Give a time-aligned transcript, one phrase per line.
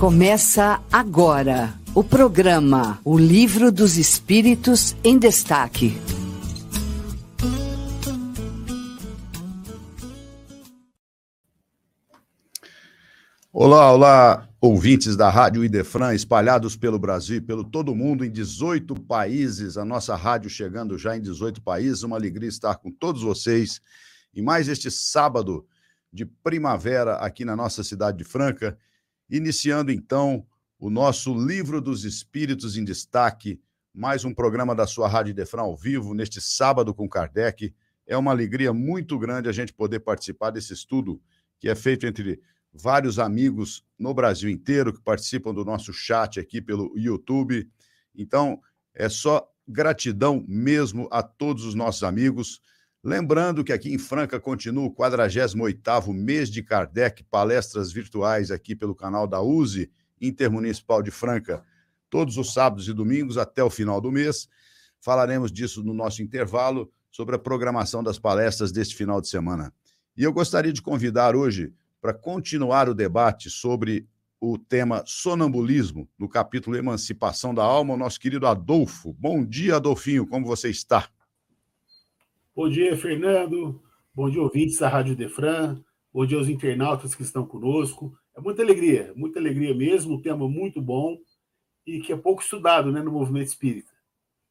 [0.00, 5.92] Começa agora o programa O Livro dos Espíritos em Destaque.
[13.52, 18.94] Olá, olá, ouvintes da Rádio Idefran, espalhados pelo Brasil e pelo todo mundo, em 18
[19.02, 19.76] países.
[19.76, 22.02] A nossa rádio chegando já em 18 países.
[22.02, 23.82] Uma alegria estar com todos vocês.
[24.32, 25.66] E mais este sábado
[26.10, 28.78] de primavera aqui na nossa cidade de Franca,
[29.30, 30.44] iniciando então
[30.78, 33.60] o nosso Livro dos Espíritos em Destaque,
[33.94, 37.72] mais um programa da sua Rádio Idefran ao vivo, neste sábado com Kardec.
[38.06, 41.20] É uma alegria muito grande a gente poder participar desse estudo
[41.60, 42.40] que é feito entre
[42.72, 47.68] vários amigos no Brasil inteiro que participam do nosso chat aqui pelo YouTube.
[48.14, 48.60] Então,
[48.94, 52.60] é só gratidão mesmo a todos os nossos amigos.
[53.02, 58.94] Lembrando que aqui em Franca continua o 48º mês de Kardec, palestras virtuais aqui pelo
[58.94, 61.64] canal da USE Intermunicipal de Franca,
[62.10, 64.46] todos os sábados e domingos até o final do mês.
[65.00, 69.72] Falaremos disso no nosso intervalo sobre a programação das palestras deste final de semana.
[70.14, 71.72] E eu gostaria de convidar hoje
[72.02, 74.06] para continuar o debate sobre
[74.38, 79.14] o tema sonambulismo, no capítulo Emancipação da Alma, o nosso querido Adolfo.
[79.14, 81.08] Bom dia, Adolfinho, como você está?
[82.60, 83.80] Bom dia, Fernando.
[84.14, 85.80] Bom dia, ouvintes da Rádio Defran.
[86.12, 88.14] Bom dia aos internautas que estão conosco.
[88.36, 91.16] É muita alegria, muita alegria mesmo, um tema muito bom
[91.86, 93.90] e que é pouco estudado né, no movimento espírita.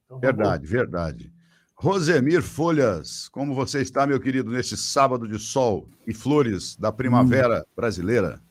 [0.06, 1.32] Então, verdade, verdade.
[1.76, 7.64] Rosemir Folhas, como você está, meu querido, neste sábado de sol e flores da primavera
[7.76, 8.42] brasileira?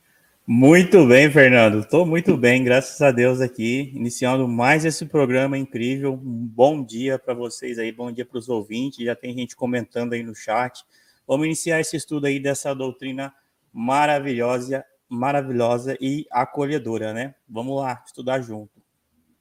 [0.51, 1.81] Muito bem, Fernando.
[1.81, 6.13] Estou muito bem, graças a Deus aqui, iniciando mais esse programa incrível.
[6.13, 9.05] Um bom dia para vocês aí, bom dia para os ouvintes.
[9.05, 10.83] Já tem gente comentando aí no chat.
[11.27, 13.31] Vamos iniciar esse estudo aí dessa doutrina
[13.71, 17.35] maravilhosa, maravilhosa e acolhedora, né?
[17.47, 18.81] Vamos lá, estudar junto.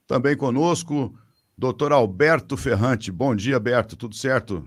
[0.06, 1.14] Também conosco
[1.56, 3.10] Doutor Alberto Ferrante.
[3.10, 3.96] Bom dia, Alberto.
[3.96, 4.62] Tudo certo?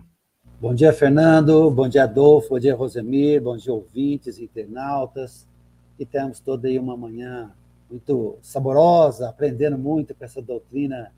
[0.60, 1.70] Bom dia, Fernando.
[1.70, 2.50] Bom dia, Adolfo.
[2.50, 3.40] Bom dia, Rosemir.
[3.44, 5.51] Bom dia, ouvintes, internautas.
[6.00, 7.52] E temos toda aí uma manhã
[7.90, 11.12] muito saborosa, aprendendo muito com essa doutrina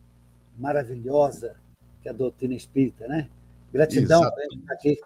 [0.57, 1.55] maravilhosa
[2.03, 3.29] que é a doutrina espírita, né?
[3.71, 4.99] Gratidão por estar aqui.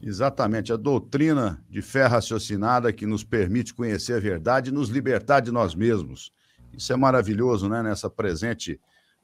[0.00, 5.40] Exatamente, a doutrina de fé raciocinada que nos permite conhecer a verdade e nos libertar
[5.40, 6.32] de nós mesmos.
[6.72, 7.82] Isso é maravilhoso, né?
[7.82, 8.80] Nessa presente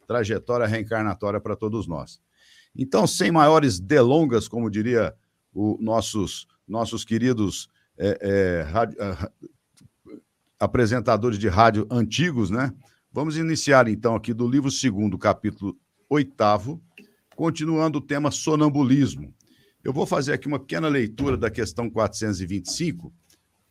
[0.07, 2.21] trajetória reencarnatória para todos nós.
[2.77, 5.15] Então, sem maiores delongas, como diria
[5.55, 8.67] os nossos, nossos queridos é, é,
[8.99, 9.31] é,
[10.59, 12.73] apresentadores de rádio antigos, né?
[13.13, 15.77] Vamos iniciar então aqui do livro segundo, capítulo
[16.09, 16.83] oitavo,
[17.37, 19.33] continuando o tema sonambulismo.
[19.83, 23.13] Eu vou fazer aqui uma pequena leitura da questão 425,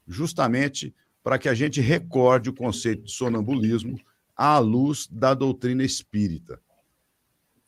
[0.08, 4.00] justamente para que a gente recorde o conceito de sonambulismo
[4.36, 6.60] à luz da doutrina espírita.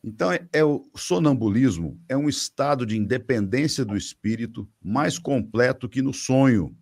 [0.08, 6.00] Então, é, é, o sonambulismo é um estado de independência do espírito mais completo que
[6.00, 6.78] no sonho,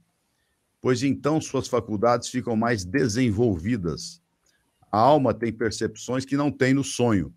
[0.81, 4.21] pois então suas faculdades ficam mais desenvolvidas.
[4.91, 7.33] A alma tem percepções que não tem no sonho,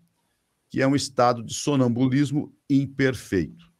[0.69, 3.71] que é um estado de sonambulismo imperfeito.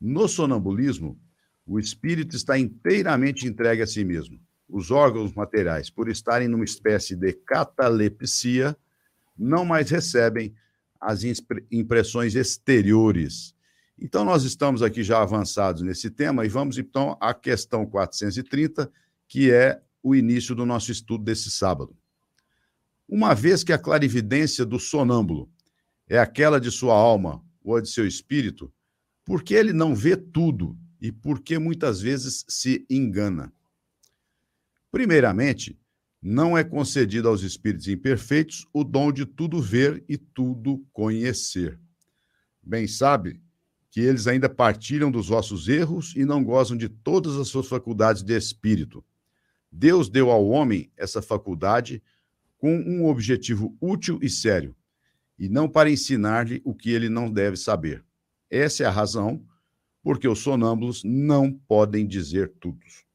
[0.00, 1.20] No sonambulismo,
[1.66, 7.14] o espírito está inteiramente entregue a si mesmo os órgãos materiais, por estarem numa espécie
[7.14, 8.76] de catalepsia,
[9.38, 10.54] não mais recebem
[11.00, 11.22] as
[11.70, 13.54] impressões exteriores.
[13.98, 18.90] Então, nós estamos aqui já avançados nesse tema e vamos então à questão 430,
[19.26, 21.96] que é o início do nosso estudo desse sábado.
[23.08, 25.50] Uma vez que a clarividência do sonâmbulo
[26.08, 28.72] é aquela de sua alma ou de seu espírito,
[29.24, 33.52] por que ele não vê tudo e por que muitas vezes se engana?
[34.90, 35.78] Primeiramente,
[36.28, 41.78] não é concedido aos espíritos imperfeitos o dom de tudo ver e tudo conhecer.
[42.60, 43.40] Bem sabe
[43.92, 48.24] que eles ainda partilham dos vossos erros e não gozam de todas as suas faculdades
[48.24, 49.04] de espírito.
[49.70, 52.02] Deus deu ao homem essa faculdade
[52.58, 54.74] com um objetivo útil e sério,
[55.38, 58.04] e não para ensinar-lhe o que ele não deve saber.
[58.50, 59.46] Essa é a razão
[60.02, 63.05] porque os sonâmbulos não podem dizer tudo.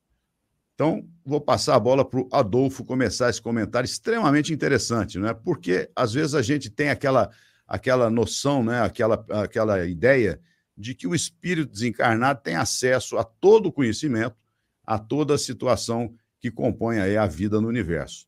[0.82, 5.32] Então, vou passar a bola para o Adolfo começar esse comentário extremamente interessante, né?
[5.32, 7.30] porque às vezes a gente tem aquela,
[7.68, 8.82] aquela noção, né?
[8.82, 10.42] aquela, aquela ideia
[10.76, 14.36] de que o espírito desencarnado tem acesso a todo o conhecimento,
[14.84, 18.26] a toda a situação que compõe aí a vida no universo.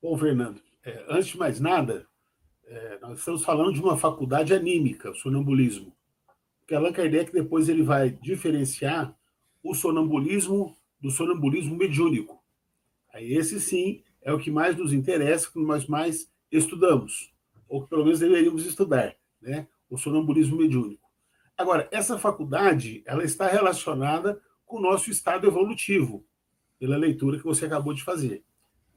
[0.00, 2.06] Bom, Fernando, é, antes de mais nada,
[2.68, 5.92] é, nós estamos falando de uma faculdade anímica, o sonambulismo.
[6.68, 9.12] Que Allan Kardec depois ele vai diferenciar
[9.60, 12.42] o sonambulismo do sonambulismo mediúnico.
[13.12, 17.30] Aí esse sim é o que mais nos interessa, que nós mais estudamos,
[17.68, 19.68] ou que pelo menos deveríamos estudar, né?
[19.90, 21.06] o sonambulismo mediúnico.
[21.58, 26.24] Agora, essa faculdade ela está relacionada com o nosso estado evolutivo,
[26.78, 28.42] pela leitura que você acabou de fazer.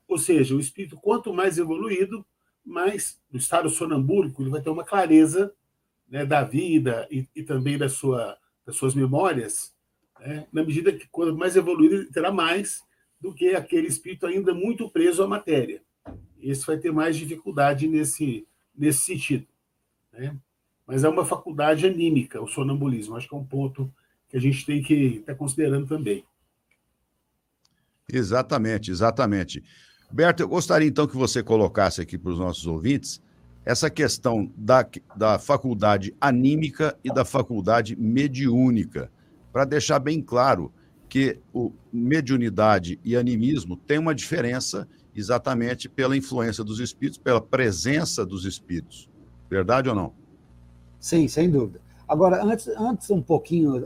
[0.07, 2.25] Ou seja, o espírito, quanto mais evoluído,
[2.63, 5.53] mais no estado sonambúlico, ele vai ter uma clareza
[6.07, 9.75] né, da vida e, e também da sua, das suas memórias,
[10.19, 12.81] né, na medida que, quanto mais evoluído, ele terá mais
[13.19, 15.81] do que aquele espírito ainda muito preso à matéria.
[16.39, 19.47] Esse vai ter mais dificuldade nesse, nesse sentido.
[20.13, 20.35] Né?
[20.85, 23.15] Mas é uma faculdade anímica, o sonambulismo.
[23.15, 23.91] Acho que é um ponto
[24.29, 26.23] que a gente tem que estar tá considerando também.
[28.11, 29.63] Exatamente, exatamente.
[30.11, 33.21] Berto, eu gostaria então que você colocasse aqui para os nossos ouvintes
[33.65, 39.11] essa questão da, da faculdade anímica e da faculdade mediúnica,
[39.57, 40.71] para deixar bem claro
[41.09, 48.23] que o mediunidade e animismo têm uma diferença exatamente pela influência dos espíritos, pela presença
[48.23, 49.09] dos espíritos.
[49.49, 50.13] Verdade ou não?
[50.99, 51.81] Sim, sem dúvida.
[52.07, 53.83] Agora, antes, antes um pouquinho,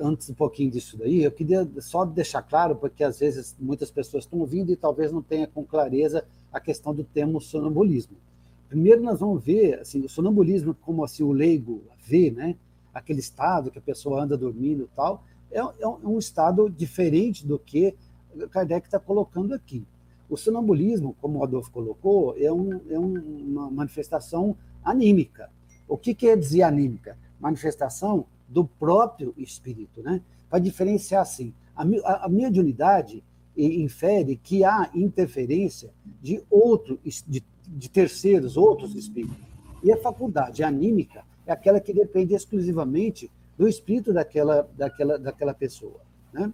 [0.00, 4.22] antes um pouquinho disso daí, eu queria só deixar claro, porque às vezes muitas pessoas
[4.22, 8.16] estão ouvindo e talvez não tenha com clareza a questão do termo sonambulismo.
[8.68, 12.54] Primeiro nós vamos ver assim, o sonambulismo como assim o leigo vê, né?
[12.98, 17.46] Aquele estado que a pessoa anda dormindo e tal, é, é um é estado diferente
[17.46, 17.94] do que
[18.50, 19.86] Kardec está colocando aqui.
[20.28, 24.54] O sonambulismo, como o Adolfo colocou, é, um, é uma manifestação
[24.84, 25.50] anímica.
[25.88, 27.16] O que quer dizer anímica?
[27.40, 30.02] Manifestação do próprio espírito.
[30.02, 30.20] Né?
[30.50, 33.24] Para diferenciar assim, a, a mediunidade
[33.56, 35.90] infere que há interferência
[36.22, 39.36] de outro, de, de terceiros, outros espíritos.
[39.82, 46.00] E a faculdade anímica é aquela que depende exclusivamente do espírito daquela, daquela, daquela pessoa.
[46.30, 46.52] Né?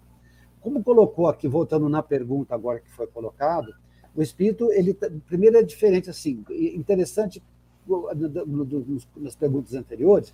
[0.61, 3.75] Como colocou aqui, voltando na pergunta agora que foi colocado,
[4.15, 7.43] o espírito, ele tá, primeiro é diferente assim, interessante
[9.17, 10.33] nas perguntas anteriores,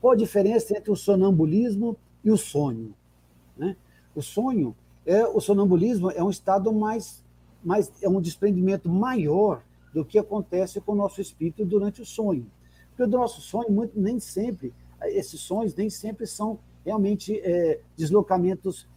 [0.00, 2.94] qual a diferença entre o sonambulismo e o sonho?
[3.56, 3.76] Né?
[4.14, 7.24] O sonho é o sonambulismo é um estado mais,
[7.64, 9.60] mais é um desprendimento maior
[9.92, 12.48] do que acontece com o nosso espírito durante o sonho.
[12.98, 14.74] Porque o nosso sonho muito, nem sempre
[15.04, 18.88] esses sonhos nem sempre são realmente é, deslocamentos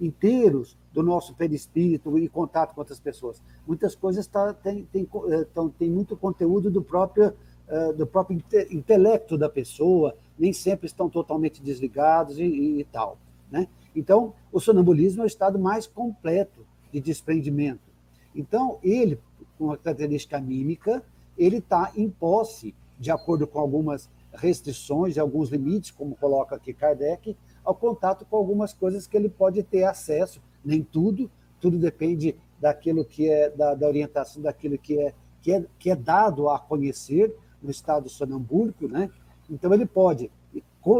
[0.00, 3.42] inteiros do nosso perispírito e contato com outras pessoas.
[3.66, 5.46] Muitas coisas tá, tem, tem, é,
[5.78, 7.34] tem muito conteúdo do próprio,
[7.68, 13.18] uh, do próprio intelecto da pessoa, nem sempre estão totalmente desligados e, e, e tal.
[13.50, 13.68] Né?
[13.94, 17.90] Então, o sonambulismo é o estado mais completo de desprendimento.
[18.34, 19.20] Então, ele,
[19.58, 21.04] com a característica mímica,
[21.36, 26.74] ele está em posse, de acordo com algumas restrições e alguns limites, como coloca aqui
[26.74, 32.36] Kardec, ao contato com algumas coisas que ele pode ter acesso, nem tudo, tudo depende
[32.60, 36.58] daquilo que é da, da orientação, daquilo que é, que é que é dado a
[36.58, 39.10] conhecer no estado sonambúlico, né?
[39.48, 40.30] Então ele pode,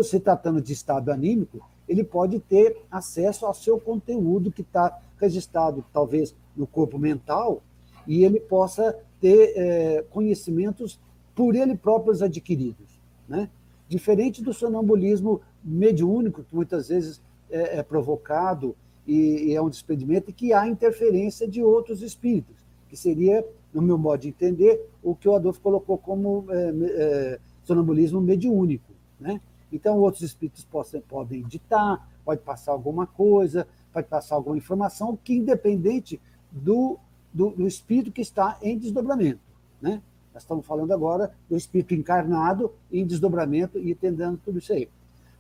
[0.03, 5.85] se tratando de estado anímico, ele pode ter acesso ao seu conteúdo que está registrado,
[5.93, 7.63] talvez no corpo mental,
[8.07, 10.99] e ele possa ter é, conhecimentos
[11.41, 13.01] por ele próprios adquiridos.
[13.27, 13.49] Né?
[13.89, 18.77] Diferente do sonambulismo mediúnico, que muitas vezes é, é provocado
[19.07, 22.57] e, e, é um despedimento, e que há interferência de outros espíritos,
[22.91, 27.41] que seria, no meu modo de entender, o que o Adolfo colocou como é, é,
[27.63, 28.93] sonambulismo mediúnico.
[29.19, 29.41] Né?
[29.73, 35.33] Então, outros espíritos possam, podem ditar, pode passar alguma coisa, pode passar alguma informação, que
[35.33, 36.21] independente
[36.53, 36.99] do,
[37.33, 39.41] do, do espírito que está em desdobramento.
[39.81, 40.03] Né?
[40.33, 44.89] Nós estamos falando agora do espírito encarnado em desdobramento e entendendo tudo isso aí.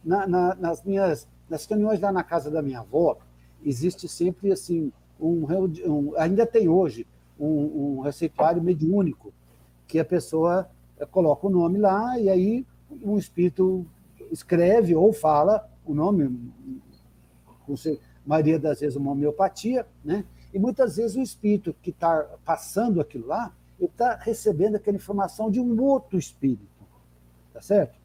[0.04, 3.18] Na, na, nas minhas nas reuniões lá na casa da minha avó,
[3.64, 5.46] existe sempre assim um,
[5.86, 7.06] um ainda tem hoje
[7.38, 9.32] um, um receituário mediúnico
[9.86, 12.66] que a pessoa eh, coloca o nome lá e aí
[13.02, 13.84] um espírito
[14.30, 16.52] escreve ou fala o nome,
[17.68, 17.74] a
[18.24, 20.24] maioria das vezes uma homeopatia, né?
[20.52, 25.50] E muitas vezes o espírito que está passando aquilo lá ele está recebendo aquela informação
[25.50, 26.68] de um outro espírito.
[27.52, 27.98] Tá certo?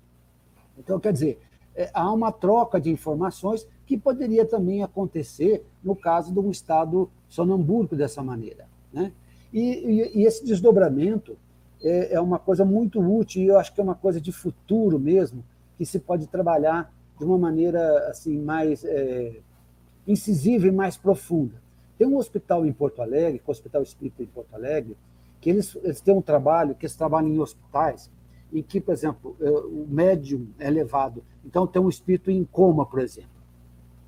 [0.78, 1.40] Então, quer dizer,
[1.76, 7.10] é, há uma troca de informações que poderia também acontecer no caso de um estado
[7.28, 8.68] sonambúlico dessa maneira.
[8.92, 9.12] Né?
[9.54, 11.38] E, e, e esse desdobramento
[11.84, 14.98] é, é, uma coisa muito útil e eu acho que é uma coisa de futuro
[14.98, 15.44] mesmo,
[15.78, 19.40] que se pode trabalhar de uma maneira assim mais é,
[20.08, 21.62] incisiva e mais profunda.
[21.98, 24.98] Tem um hospital em Porto Alegre, é o Hospital Espírita em Porto Alegre,
[25.46, 28.10] que eles, eles têm um trabalho, que eles trabalham em hospitais,
[28.52, 32.84] em que, por exemplo, é, o médium é levado, então tem um espírito em coma,
[32.84, 33.30] por exemplo.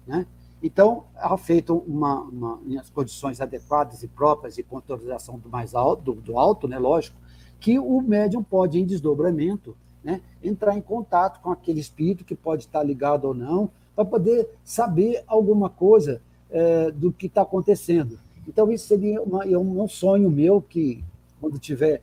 [0.08, 0.25] Né?
[0.63, 5.75] Então, é feito uma, uma, as condições adequadas e próprias e com autorização do mais
[5.75, 7.15] alto, do, do alto, né, lógico,
[7.60, 12.63] que o médium pode, em desdobramento, né, entrar em contato com aquele espírito que pode
[12.63, 18.20] estar ligado ou não, para poder saber alguma coisa é, do que está acontecendo.
[18.48, 21.03] Então, isso seria uma, é um sonho meu que,
[21.39, 22.01] quando tiver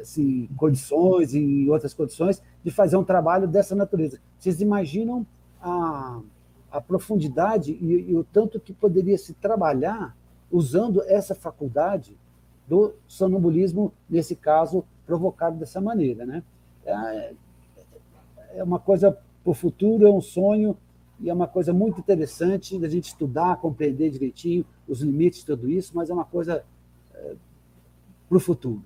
[0.00, 4.20] assim, condições e outras condições, de fazer um trabalho dessa natureza.
[4.38, 5.26] Vocês imaginam
[5.60, 6.20] a,
[6.70, 10.16] a profundidade e, e o tanto que poderia se trabalhar
[10.50, 12.16] usando essa faculdade
[12.66, 16.24] do sonambulismo, nesse caso, provocado dessa maneira.
[16.24, 16.42] Né?
[16.84, 17.34] É,
[18.56, 19.12] é uma coisa
[19.42, 20.76] para o futuro, é um sonho,
[21.20, 25.68] e é uma coisa muito interessante da gente estudar, compreender direitinho os limites de tudo
[25.68, 26.64] isso, mas é uma coisa
[27.12, 27.34] é,
[28.28, 28.84] para o futuro.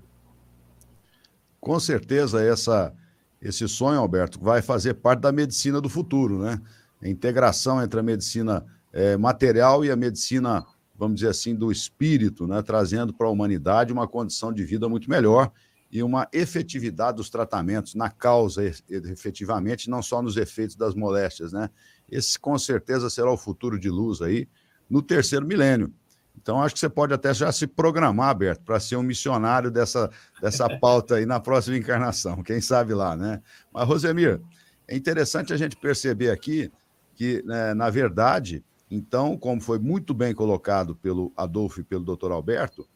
[1.61, 2.93] Com certeza, essa,
[3.41, 6.61] esse sonho, Alberto, vai fazer parte da medicina do futuro, né?
[7.01, 10.65] A integração entre a medicina é, material e a medicina,
[10.97, 12.63] vamos dizer assim, do espírito, né?
[12.63, 15.53] Trazendo para a humanidade uma condição de vida muito melhor
[15.91, 21.69] e uma efetividade dos tratamentos na causa, efetivamente, não só nos efeitos das moléstias, né?
[22.11, 24.49] Esse com certeza será o futuro de luz aí
[24.89, 25.93] no terceiro milênio.
[26.41, 30.11] Então, acho que você pode até já se programar, Alberto, para ser um missionário dessa,
[30.41, 32.43] dessa pauta aí na próxima encarnação.
[32.43, 33.41] Quem sabe lá, né?
[33.73, 34.41] Mas, Rosemir,
[34.89, 36.71] é interessante a gente perceber aqui
[37.15, 42.33] que, né, na verdade, então, como foi muito bem colocado pelo Adolfo e pelo doutor
[42.33, 42.87] Alberto,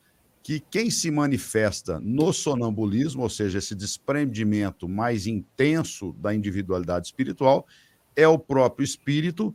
[0.42, 7.66] que quem se manifesta no sonambulismo, ou seja, esse desprendimento mais intenso da individualidade espiritual,
[8.14, 9.54] é o próprio espírito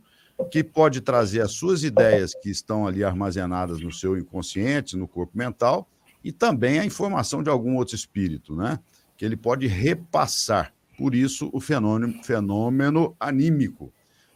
[0.50, 5.36] que pode trazer as suas ideias que estão ali armazenadas no seu inconsciente, no corpo
[5.36, 5.88] mental,
[6.24, 8.78] e também a informação de algum outro espírito, né?
[9.16, 10.72] Que ele pode repassar.
[10.96, 13.92] Por isso, o fenômeno, fenômeno anímico.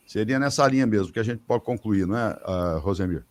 [0.07, 3.25] Seria nessa linha mesmo que a gente pode concluir, não é, uh, Rosemir?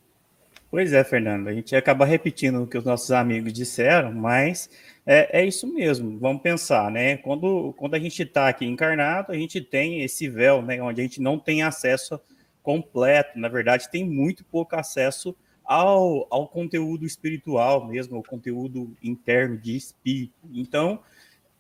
[0.70, 4.70] Pois é, Fernando, a gente acaba repetindo o que os nossos amigos disseram, mas
[5.06, 6.20] é, é isso mesmo.
[6.20, 7.16] Vamos pensar, né?
[7.18, 10.82] Quando, quando a gente está aqui encarnado, a gente tem esse véu, né?
[10.82, 12.20] Onde a gente não tem acesso
[12.66, 19.56] completo, na verdade, tem muito pouco acesso ao, ao conteúdo espiritual mesmo, ao conteúdo interno
[19.56, 20.34] de espírito.
[20.52, 21.00] Então,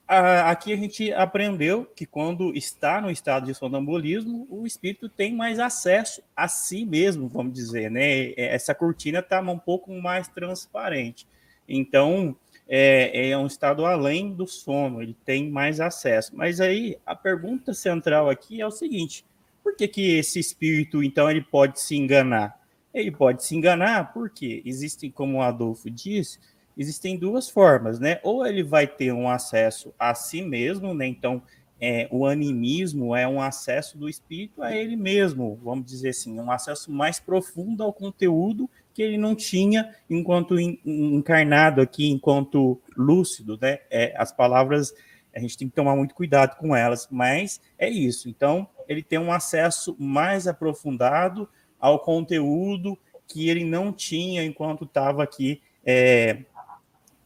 [0.07, 5.31] a, aqui a gente aprendeu que quando está no estado de sonambulismo, o espírito tem
[5.31, 8.33] mais acesso a si mesmo, vamos dizer, né?
[8.35, 11.27] Essa cortina está um pouco mais transparente.
[11.69, 12.35] Então,
[12.67, 16.35] é, é, um estado além do sono, ele tem mais acesso.
[16.35, 19.23] Mas aí a pergunta central aqui é o seguinte:
[19.65, 22.61] por que, que esse espírito, então, ele pode se enganar?
[22.93, 26.37] Ele pode se enganar porque existem, como o Adolfo disse,
[26.77, 28.19] existem duas formas, né?
[28.21, 31.07] Ou ele vai ter um acesso a si mesmo, né?
[31.07, 31.41] Então,
[31.81, 36.51] é, o animismo é um acesso do espírito a ele mesmo, vamos dizer assim, um
[36.51, 43.79] acesso mais profundo ao conteúdo que ele não tinha enquanto encarnado aqui, enquanto lúcido, né?
[43.89, 44.93] É, as palavras
[45.35, 48.29] a gente tem que tomar muito cuidado com elas, mas é isso.
[48.29, 51.47] Então, ele tem um acesso mais aprofundado
[51.79, 56.43] ao conteúdo que ele não tinha enquanto estava aqui é,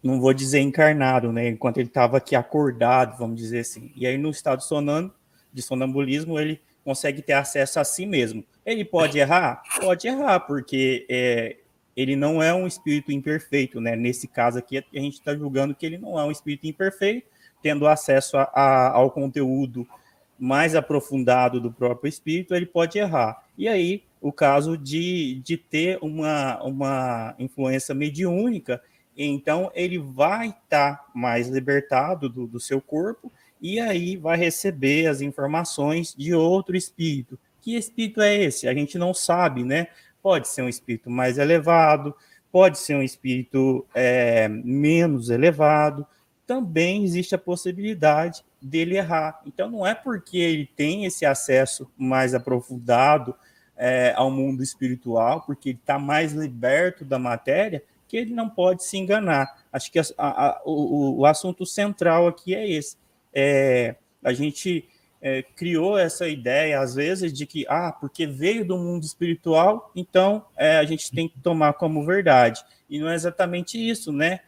[0.02, 1.48] não vou dizer encarnado, né?
[1.48, 3.92] Enquanto ele estava aqui acordado, vamos dizer assim.
[3.96, 5.14] E aí, no estado sonando,
[5.52, 8.44] de sonambulismo, ele consegue ter acesso a si mesmo.
[8.66, 9.62] Ele pode errar?
[9.80, 11.58] Pode errar, porque é,
[11.96, 13.96] ele não é um espírito imperfeito, né?
[13.96, 17.28] Nesse caso aqui, a gente está julgando que ele não é um espírito imperfeito,
[17.62, 19.88] tendo acesso a, a, ao conteúdo
[20.38, 23.44] mais aprofundado do próprio espírito, ele pode errar.
[23.58, 28.82] E aí, o caso de, de ter uma, uma influência mediúnica
[29.22, 35.08] então ele vai estar tá mais libertado do, do seu corpo e aí vai receber
[35.08, 37.38] as informações de outro espírito.
[37.62, 38.66] Que espírito é esse?
[38.68, 39.88] A gente não sabe, né?
[40.24, 42.16] Pode ser um espírito mais elevado,
[42.50, 46.08] pode ser um espírito é, menos elevado.
[46.50, 49.40] Também existe a possibilidade dele errar.
[49.46, 53.36] Então, não é porque ele tem esse acesso mais aprofundado
[53.78, 58.84] é, ao mundo espiritual, porque ele está mais liberto da matéria, que ele não pode
[58.84, 59.60] se enganar.
[59.72, 62.98] Acho que a, a, o, o, assunto central aqui é esse.
[63.32, 64.90] É, a gente
[65.22, 70.44] é, criou essa ideia, às vezes, de que, ah, porque veio do mundo espiritual, então
[70.58, 72.66] é, a gente tem que tomar como verdade.
[72.90, 74.40] E não é exatamente isso, né?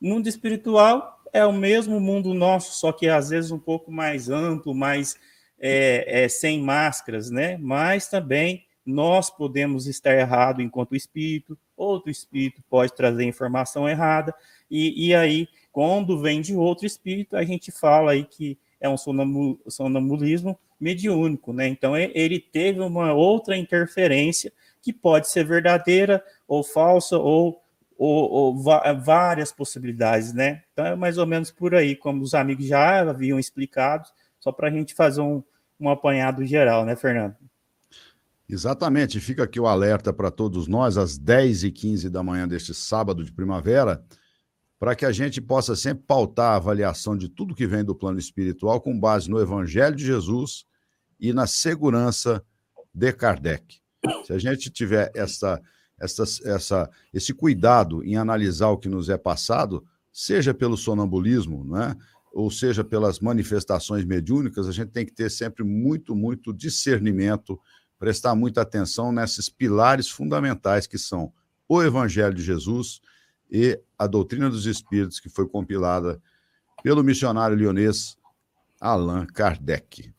[0.00, 4.74] mundo espiritual é o mesmo mundo nosso, só que às vezes um pouco mais amplo,
[4.74, 5.16] mais
[5.58, 7.56] é, é, sem máscaras, né?
[7.58, 14.34] Mas também nós podemos estar errado enquanto espírito, outro espírito pode trazer informação errada,
[14.70, 18.96] e, e aí, quando vem de outro espírito, a gente fala aí que é um
[18.96, 21.66] sonambulismo mediúnico, né?
[21.66, 27.60] Então, ele teve uma outra interferência que pode ser verdadeira ou falsa ou,
[27.98, 28.62] ou, ou
[29.02, 30.62] várias possibilidades, né?
[30.72, 34.68] Então é mais ou menos por aí, como os amigos já haviam explicado, só para
[34.68, 35.42] a gente fazer um,
[35.80, 37.34] um apanhado geral, né, Fernando?
[38.48, 43.32] Exatamente, fica aqui o alerta para todos nós, às 10h15 da manhã deste sábado de
[43.32, 44.02] primavera,
[44.78, 48.18] para que a gente possa sempre pautar a avaliação de tudo que vem do plano
[48.18, 50.64] espiritual com base no Evangelho de Jesus
[51.18, 52.42] e na segurança
[52.94, 53.80] de Kardec.
[54.24, 55.60] Se a gente tiver essa,
[55.98, 61.96] essa, essa, esse cuidado em analisar o que nos é passado, seja pelo sonambulismo, né?
[62.32, 67.58] ou seja pelas manifestações mediúnicas, a gente tem que ter sempre muito, muito discernimento,
[67.98, 71.32] prestar muita atenção nesses pilares fundamentais que são
[71.68, 73.00] o Evangelho de Jesus
[73.50, 76.20] e a doutrina dos Espíritos, que foi compilada
[76.82, 78.16] pelo missionário lionês
[78.80, 80.12] Allan Kardec.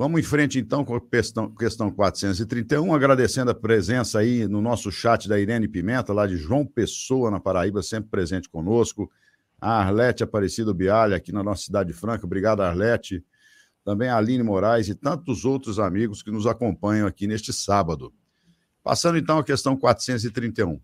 [0.00, 4.90] Vamos em frente, então, com a questão, questão 431, agradecendo a presença aí no nosso
[4.90, 9.12] chat da Irene Pimenta, lá de João Pessoa, na Paraíba, sempre presente conosco.
[9.60, 12.24] A Arlete Aparecido Bialha, aqui na nossa cidade franca.
[12.24, 13.22] Obrigado, Arlete.
[13.84, 18.10] Também a Aline Moraes e tantos outros amigos que nos acompanham aqui neste sábado.
[18.82, 20.80] Passando, então, à questão 431.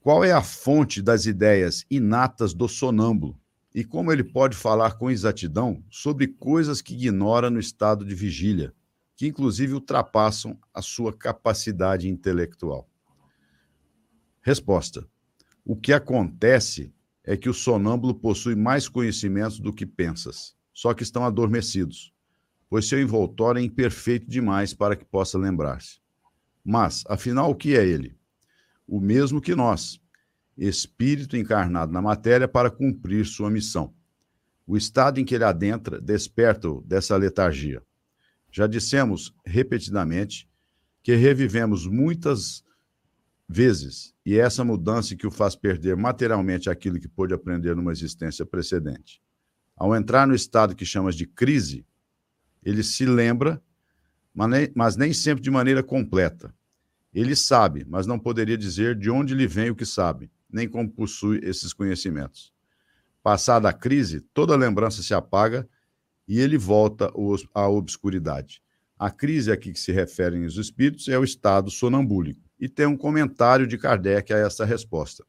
[0.00, 3.38] Qual é a fonte das ideias inatas do sonâmbulo?
[3.76, 8.72] E como ele pode falar com exatidão sobre coisas que ignora no estado de vigília,
[9.14, 12.88] que inclusive ultrapassam a sua capacidade intelectual.
[14.40, 15.06] Resposta:
[15.62, 16.90] O que acontece
[17.22, 22.14] é que o sonâmbulo possui mais conhecimentos do que pensas, só que estão adormecidos,
[22.70, 26.00] pois seu envoltório é imperfeito demais para que possa lembrar-se.
[26.64, 28.16] Mas, afinal, o que é ele?
[28.88, 30.00] O mesmo que nós,
[30.56, 33.92] espírito encarnado na matéria para cumprir sua missão.
[34.66, 37.82] O estado em que ele adentra desperta-o dessa letargia.
[38.50, 40.48] Já dissemos repetidamente
[41.02, 42.64] que revivemos muitas
[43.48, 47.92] vezes, e é essa mudança que o faz perder materialmente aquilo que pôde aprender numa
[47.92, 49.22] existência precedente.
[49.76, 51.86] Ao entrar no estado que chamas de crise,
[52.64, 53.62] ele se lembra,
[54.74, 56.52] mas nem sempre de maneira completa.
[57.14, 60.90] Ele sabe, mas não poderia dizer de onde lhe vem o que sabe nem como
[60.90, 62.52] possui esses conhecimentos.
[63.22, 65.68] Passada a crise, toda lembrança se apaga
[66.28, 67.12] e ele volta
[67.54, 68.62] à obscuridade.
[68.98, 72.40] A crise a que se referem os espíritos é o estado sonambúlico.
[72.58, 75.24] E tem um comentário de Kardec a essa resposta.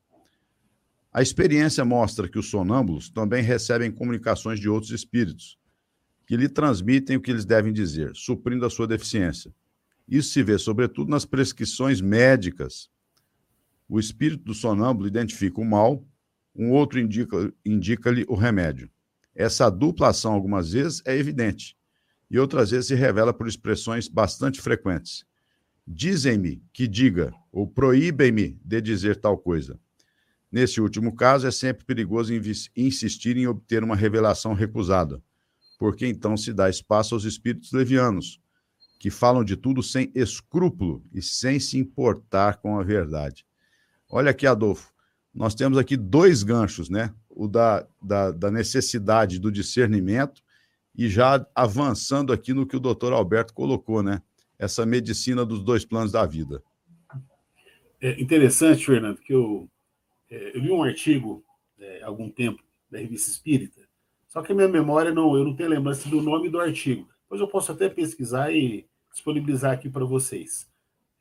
[1.11, 5.57] A experiência mostra que os sonâmbulos também recebem comunicações de outros espíritos,
[6.25, 9.53] que lhe transmitem o que eles devem dizer, suprindo a sua deficiência.
[10.07, 12.89] Isso se vê, sobretudo, nas prescrições médicas
[13.87, 16.05] o espírito do sonâmbulo identifica o mal,
[16.55, 18.89] um outro indica-lhe indica o remédio.
[19.33, 21.77] Essa dupla ação, algumas vezes, é evidente,
[22.29, 25.23] e outras vezes se revela por expressões bastante frequentes.
[25.87, 29.79] Dizem-me que diga, ou proíbem-me de dizer tal coisa.
[30.51, 32.33] Nesse último caso, é sempre perigoso
[32.75, 35.21] insistir em obter uma revelação recusada,
[35.77, 38.41] porque então se dá espaço aos espíritos levianos,
[38.99, 43.46] que falam de tudo sem escrúpulo e sem se importar com a verdade.
[44.09, 44.91] Olha aqui, Adolfo,
[45.33, 47.13] nós temos aqui dois ganchos, né?
[47.29, 50.41] O da, da, da necessidade do discernimento
[50.95, 54.21] e já avançando aqui no que o doutor Alberto colocou, né?
[54.57, 56.63] Essa medicina dos dois planos da vida.
[58.01, 59.69] É interessante, Fernando, que eu,
[60.29, 61.43] é, eu li um artigo
[61.79, 63.81] é, algum tempo da revista Espírita,
[64.27, 67.07] só que a minha memória não, eu não tenho lembrança do nome do artigo.
[67.23, 70.67] Depois eu posso até pesquisar e disponibilizar aqui para vocês.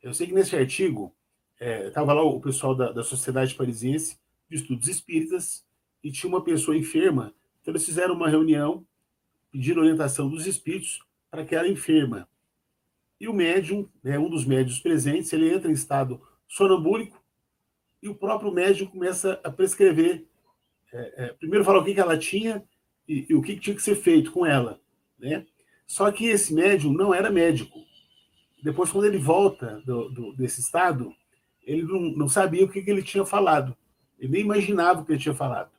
[0.02, 1.14] Eu sei que nesse artigo
[1.60, 5.64] estava é, lá o pessoal da, da Sociedade Parisiense de Estudos Espíritas
[6.02, 7.34] e tinha uma pessoa enferma.
[7.60, 8.86] Então, eles fizeram uma reunião,
[9.50, 12.28] pediram orientação dos espíritos para que ela enferma.
[13.20, 17.20] E o médium, né, um dos médios presentes, ele entra em estado sonambúlico
[18.02, 20.26] e o próprio médium começa a prescrever.
[20.92, 22.62] É, é, primeiro fala o que, que ela tinha
[23.08, 24.80] e, e, o que, que tinha que ser feito com ela.
[25.18, 25.46] Né?
[25.86, 27.78] Só que esse médium não era médico.
[28.62, 31.14] Depois, quando ele volta do, do, desse estado,
[31.66, 33.76] ele não, não sabia o que, que ele tinha falado.
[34.18, 35.70] Ele nem imaginava o que ele tinha falado.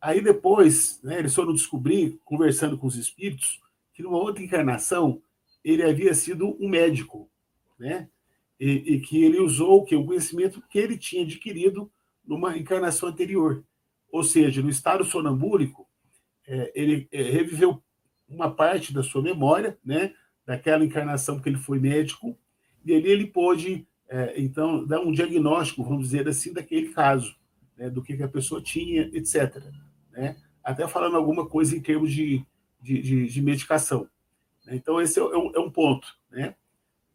[0.00, 3.60] Aí depois, né, eles foram descobrir, conversando com os espíritos,
[3.94, 5.20] que numa outra encarnação
[5.64, 7.28] ele havia sido um médico,
[7.78, 8.08] né?
[8.60, 11.90] E, e que ele usou que o conhecimento que ele tinha adquirido
[12.26, 13.64] numa encarnação anterior,
[14.12, 15.88] ou seja, no estado sonambúlico,
[16.46, 17.82] é, ele é, reviveu
[18.28, 20.14] uma parte da sua memória, né?
[20.46, 22.38] Daquela encarnação que ele foi médico
[22.84, 27.36] e ali ele pôde é, então, dá um diagnóstico, vamos dizer assim, daquele caso,
[27.76, 29.62] né, do que, que, a pessoa tinha, etc.
[30.10, 30.36] Né?
[30.64, 32.44] Até falando alguma coisa em termos de,
[32.80, 34.08] de, de, de medicação.
[34.68, 36.16] Então, esse é, é um, é um, ponto.
[36.30, 36.54] Né?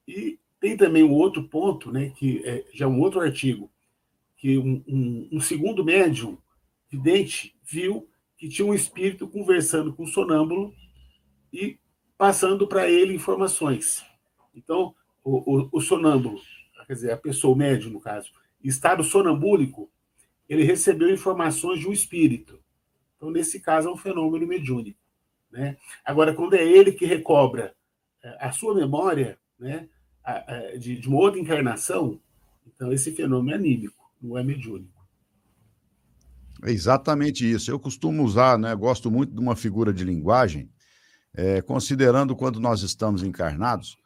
[0.08, 3.72] E tem também um outro ponto, né, que é já um outro artigo,
[4.38, 6.38] que um, um, um segundo médium
[6.90, 10.74] vidente viu que tinha um espírito conversando com o sonâmbulo
[11.52, 11.78] e
[12.18, 14.06] passando para ele informações.
[14.54, 16.42] Então, o, o, o, sonâmbulo,
[16.86, 18.32] quer dizer, a pessoa, o médium, no caso,
[18.64, 19.90] estado sonambúlico,
[20.48, 22.60] ele recebeu informações de um espírito.
[23.16, 25.00] Então, nesse caso, é um fenômeno mediúnico.
[25.52, 25.78] Né?
[26.04, 27.76] Agora, quando é ele que recobra
[28.24, 29.88] é, a sua memória né,
[30.80, 32.20] de, de uma outra encarnação,
[32.66, 34.94] então esse fenômeno é anímico, não é mediúnico.
[36.64, 37.70] É exatamente isso.
[37.70, 40.70] Eu costumo usar, né, gosto muito de uma figura de linguagem,
[41.34, 43.98] é, considerando quando nós estamos encarnados,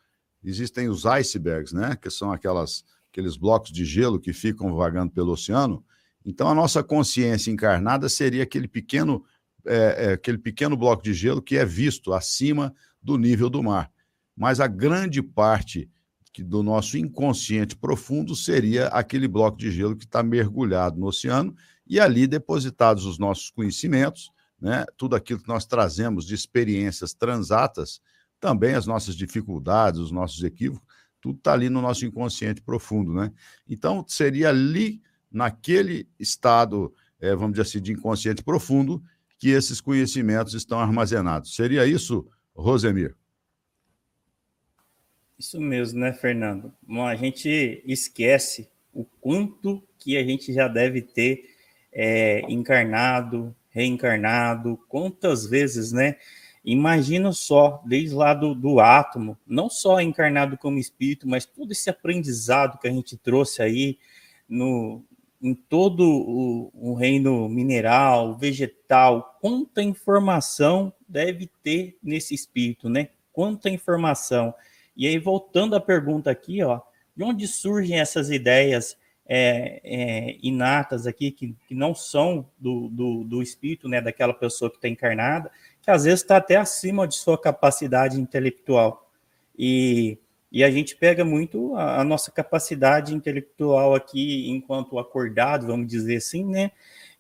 [0.44, 5.32] existem os icebergs, né, que são aquelas, aqueles blocos de gelo que ficam vagando pelo
[5.32, 5.84] oceano.
[6.26, 9.24] Então, a nossa consciência encarnada seria aquele pequeno,
[9.66, 13.92] é, é, aquele pequeno bloco de gelo que é visto acima do nível do mar.
[14.36, 15.90] Mas a grande parte
[16.44, 22.00] do nosso inconsciente profundo seria aquele bloco de gelo que está mergulhado no oceano e
[22.00, 28.02] ali depositados os nossos conhecimentos, né, tudo aquilo que nós trazemos de experiências transatas,
[28.40, 30.86] também as nossas dificuldades, os nossos equívocos,
[31.20, 33.14] tudo está ali no nosso inconsciente profundo.
[33.14, 33.32] Né?
[33.68, 39.04] Então, seria ali, naquele estado, é, vamos dizer assim, de inconsciente profundo,
[39.38, 41.56] que esses conhecimentos estão armazenados.
[41.56, 43.16] Seria isso, Rosemir?
[45.38, 46.74] Isso mesmo, né, Fernando?
[46.82, 51.56] Bom, a gente esquece o quanto que a gente já deve ter
[51.94, 56.18] é, encarnado, reencarnado, quantas vezes, né?
[56.70, 61.90] Imagina só, desde lá do, do átomo, não só encarnado como espírito, mas todo esse
[61.90, 63.98] aprendizado que a gente trouxe aí
[64.50, 65.02] no,
[65.42, 73.12] em todo o, o reino mineral, vegetal, quanta informação deve ter nesse espírito, né?
[73.32, 74.54] Quanta informação.
[74.94, 76.82] E aí, voltando à pergunta aqui, ó,
[77.16, 83.24] de onde surgem essas ideias é, é, inatas aqui, que, que não são do, do,
[83.24, 85.52] do, espírito, né, daquela pessoa que está encarnada,
[85.88, 89.10] que às vezes está até acima de sua capacidade intelectual.
[89.58, 90.18] E,
[90.52, 96.18] e a gente pega muito a, a, nossa capacidade intelectual aqui, enquanto acordado, vamos dizer
[96.18, 96.72] assim, né,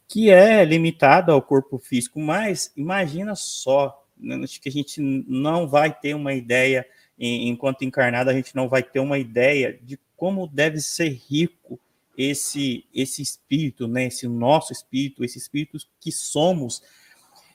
[0.05, 5.65] que é limitada ao corpo físico, mas imagina só, né, acho que a gente não
[5.65, 6.85] vai ter uma ideia
[7.17, 11.79] enquanto encarnado, a gente não vai ter uma ideia de como deve ser rico
[12.17, 14.07] esse esse espírito, né?
[14.07, 16.83] Esse nosso espírito, esse espírito que somos.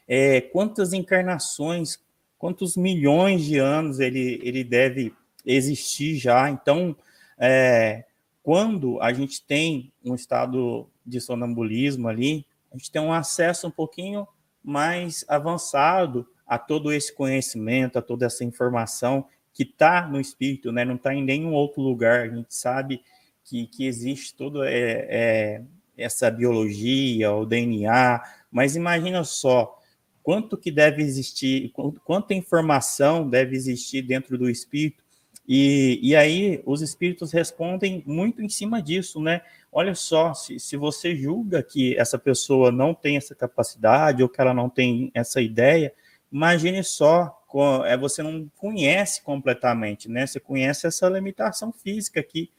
[0.07, 1.99] É, quantas encarnações,
[2.39, 5.13] quantos milhões de anos ele ele deve
[5.45, 6.51] existir já?
[6.51, 6.97] Então,
[7.39, 8.05] é,
[8.43, 13.71] quando a gente tem um estado de sonambulismo ali, a gente tem um acesso um
[13.71, 14.27] pouquinho
[14.63, 20.85] mais avançado a todo esse conhecimento, a toda essa informação que está no espírito, né?
[20.85, 22.23] não está em nenhum outro lugar.
[22.23, 23.03] A gente sabe
[23.45, 25.63] que, que existe toda é, é,
[25.97, 29.79] essa biologia, o DNA, mas imagina só
[30.23, 31.73] quanto que deve existir,
[32.05, 35.03] quanta informação deve existir dentro do espírito,
[35.47, 39.43] e, e aí os espíritos respondem muito em cima disso, né?
[39.73, 44.41] Olha só, se, se você julga que essa pessoa não tem essa capacidade ou que
[44.41, 45.93] ela não tem essa ideia,
[46.31, 47.39] imagine só
[47.85, 50.27] é você não conhece completamente, né?
[50.27, 52.51] Você conhece essa limitação física aqui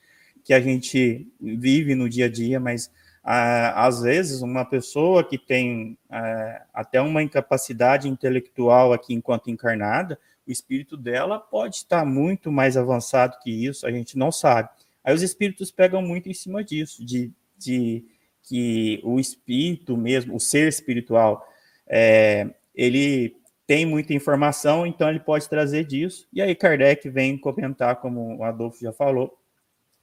[0.44, 2.92] que a gente vive no dia a dia, mas
[3.24, 10.52] às vezes uma pessoa que tem ah, até uma incapacidade intelectual aqui enquanto encarnada, o
[10.52, 14.70] espírito dela pode estar muito mais avançado que isso, a gente não sabe.
[15.04, 18.04] Aí os espíritos pegam muito em cima disso, de, de
[18.44, 21.48] que o espírito mesmo, o ser espiritual,
[21.88, 26.28] é, ele tem muita informação, então ele pode trazer disso.
[26.34, 29.38] E aí Kardec vem comentar, como o Adolfo já falou,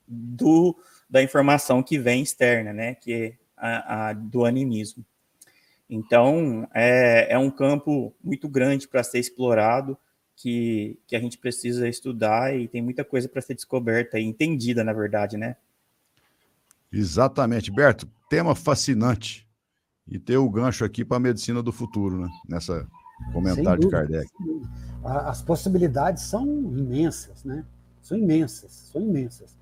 [0.08, 0.76] do
[1.10, 5.04] da informação que vem externa, né, que é a, a do animismo.
[5.88, 9.98] Então, é, é um campo muito grande para ser explorado,
[10.36, 14.82] que, que a gente precisa estudar e tem muita coisa para ser descoberta e entendida,
[14.84, 15.56] na verdade, né?
[16.90, 17.70] Exatamente.
[17.70, 19.46] Berto, tema fascinante.
[20.08, 22.28] E ter o gancho aqui para a medicina do futuro, né?
[22.48, 22.88] Nessa,
[23.32, 24.30] Comentário dúvida, de Kardec.
[25.04, 27.64] As possibilidades são imensas, né?
[28.02, 29.56] São imensas, são imensas.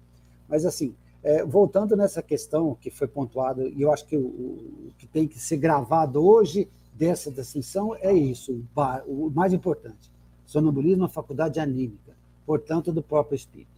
[0.48, 4.90] Mas, assim, é, voltando nessa questão que foi pontuada, e eu acho que o, o,
[4.98, 8.64] que tem que ser gravado hoje dessa distinção é isso,
[9.06, 10.10] o, o mais importante.
[10.46, 13.70] Sonambulismo é faculdade anímica, portanto, do próprio espírito.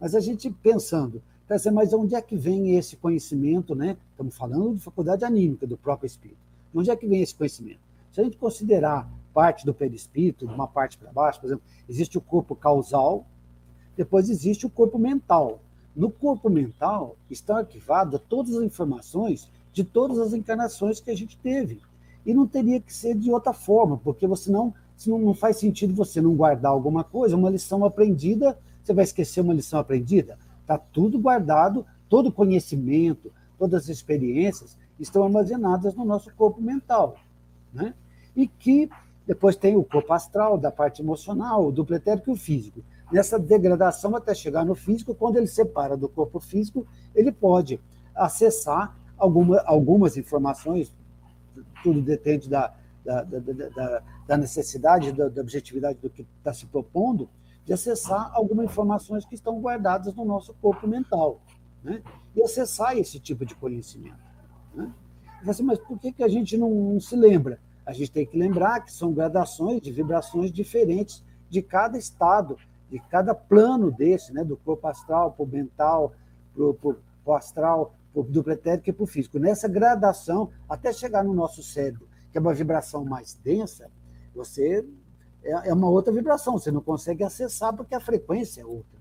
[0.00, 3.96] Mas a gente pensando, pensa, mas onde é que vem esse conhecimento, né?
[4.10, 6.40] Estamos falando de faculdade anímica do próprio espírito.
[6.74, 7.80] Onde é que vem esse conhecimento?
[8.12, 12.18] Se a gente considerar parte do perispírito, de uma parte para baixo, por exemplo, existe
[12.18, 13.26] o corpo causal,
[13.96, 15.60] Depois existe o corpo mental.
[15.96, 21.38] No corpo mental estão arquivadas todas as informações de todas as encarnações que a gente
[21.38, 21.80] teve.
[22.24, 24.74] E não teria que ser de outra forma, porque você não,
[25.06, 29.40] não, não faz sentido você não guardar alguma coisa, uma lição aprendida, você vai esquecer
[29.40, 30.38] uma lição aprendida?
[30.60, 37.16] Está tudo guardado, todo conhecimento, todas as experiências estão armazenadas no nosso corpo mental.
[37.72, 37.94] Né?
[38.34, 38.90] E que
[39.26, 42.80] depois tem o corpo astral, da parte emocional, o duplo etérico e o físico.
[43.10, 47.80] Nessa degradação até chegar no físico, quando ele separa do corpo físico, ele pode
[48.14, 50.92] acessar alguma, algumas informações,
[51.82, 57.28] tudo depende da, da, da, da necessidade, da, da objetividade do que está se propondo,
[57.64, 61.40] de acessar algumas informações que estão guardadas no nosso corpo mental.
[61.82, 62.02] Né?
[62.34, 64.18] E acessar esse tipo de conhecimento.
[64.74, 64.92] Né?
[65.46, 67.60] Assim, mas por que, que a gente não, não se lembra?
[67.84, 72.56] A gente tem que lembrar que são gradações de vibrações diferentes de cada estado,
[72.90, 74.44] de cada plano desse, né?
[74.44, 76.12] do corpo astral para o mental,
[76.54, 79.38] para o astral, para o duplo etérico e para o físico.
[79.38, 83.90] Nessa gradação, até chegar no nosso cérebro, que é uma vibração mais densa,
[84.34, 84.84] você
[85.42, 88.96] é, é uma outra vibração, você não consegue acessar porque a frequência é outra.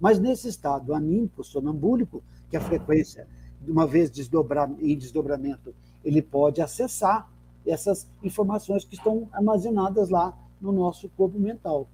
[0.00, 3.26] Mas nesse estado anímico, sonambúlico, que a frequência,
[3.66, 5.74] uma vez desdobrar, em desdobramento,
[6.04, 7.28] ele pode acessar
[7.66, 11.88] essas informações que estão armazenadas lá no nosso corpo mental?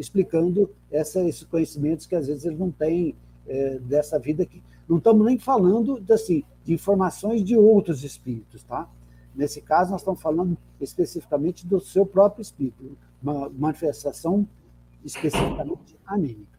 [0.00, 3.14] Explicando esses conhecimentos que às vezes ele não tem
[3.46, 4.62] é, dessa vida aqui.
[4.88, 8.88] Não estamos nem falando assim, de informações de outros espíritos, tá?
[9.34, 14.48] Nesse caso, nós estamos falando especificamente do seu próprio espírito, uma manifestação
[15.04, 16.58] especificamente anímica.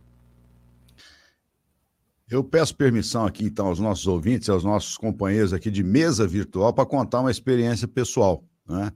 [2.30, 6.72] Eu peço permissão aqui, então, aos nossos ouvintes, aos nossos companheiros aqui de mesa virtual,
[6.72, 8.44] para contar uma experiência pessoal.
[8.66, 8.94] Né?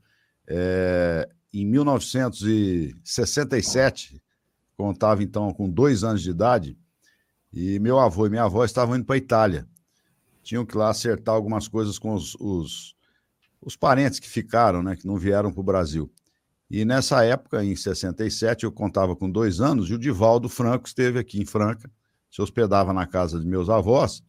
[0.47, 4.21] É, em 1967,
[4.75, 6.77] contava então com dois anos de idade,
[7.51, 9.67] e meu avô e minha avó estavam indo para a Itália.
[10.43, 12.95] Tinham que lá acertar algumas coisas com os, os,
[13.61, 16.11] os parentes que ficaram, né, que não vieram para o Brasil.
[16.69, 21.19] E nessa época, em 67, eu contava com dois anos, e o Divaldo Franco esteve
[21.19, 21.89] aqui em Franca
[22.35, 24.21] se hospedava na casa de meus avós,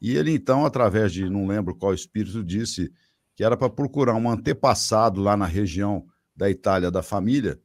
[0.00, 2.90] e ele então, através de não lembro qual espírito, disse
[3.36, 7.60] que era para procurar um antepassado lá na região da Itália da família,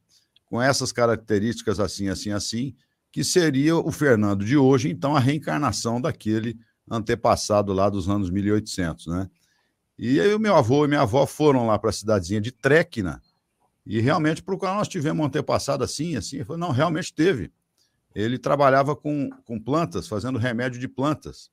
[0.50, 2.74] com essas características assim, assim, assim,
[3.10, 6.58] que seria o Fernando de hoje, então a reencarnação daquele
[6.90, 9.30] antepassado lá dos anos 1800, né?
[9.98, 13.22] E aí o meu avô e minha avó foram lá para a cidadezinha de Tréquina
[13.86, 16.42] e realmente procuraram, nós tivemos um antepassado assim, assim.
[16.44, 17.52] Falou, não, realmente teve
[18.14, 21.50] ele trabalhava com, com plantas, fazendo remédio de plantas,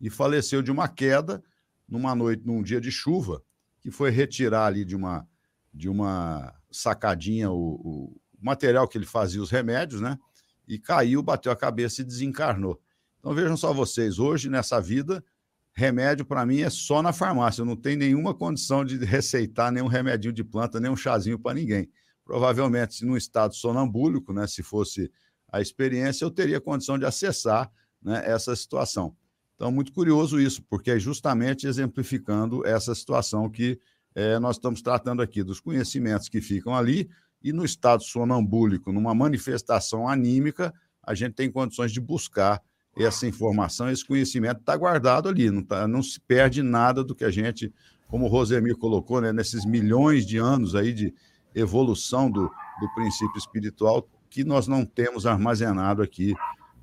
[0.00, 1.42] e faleceu de uma queda
[1.88, 3.42] numa noite, num dia de chuva,
[3.80, 5.26] que foi retirar ali de uma,
[5.72, 10.18] de uma sacadinha o material que ele fazia os remédios, né?
[10.66, 12.80] E caiu, bateu a cabeça e desencarnou.
[13.18, 15.24] Então vejam só vocês, hoje nessa vida,
[15.72, 19.86] remédio para mim é só na farmácia, eu não tenho nenhuma condição de receitar nenhum
[19.86, 21.88] remedinho de planta, nem um chazinho para ninguém.
[22.24, 25.10] Provavelmente, num estado sonambúlico, né, se fosse
[25.50, 27.70] a experiência, eu teria condição de acessar
[28.02, 29.16] né, essa situação.
[29.54, 33.80] Então, muito curioso isso, porque é justamente exemplificando essa situação que
[34.14, 37.08] é, nós estamos tratando aqui, dos conhecimentos que ficam ali,
[37.42, 40.72] e no estado sonambúlico, numa manifestação anímica,
[41.02, 42.62] a gente tem condições de buscar
[42.96, 47.24] essa informação, esse conhecimento está guardado ali, não, tá, não se perde nada do que
[47.24, 47.72] a gente,
[48.08, 51.14] como o Rosemir colocou, né, nesses milhões de anos aí de
[51.54, 56.34] evolução do, do princípio espiritual, que nós não temos armazenado aqui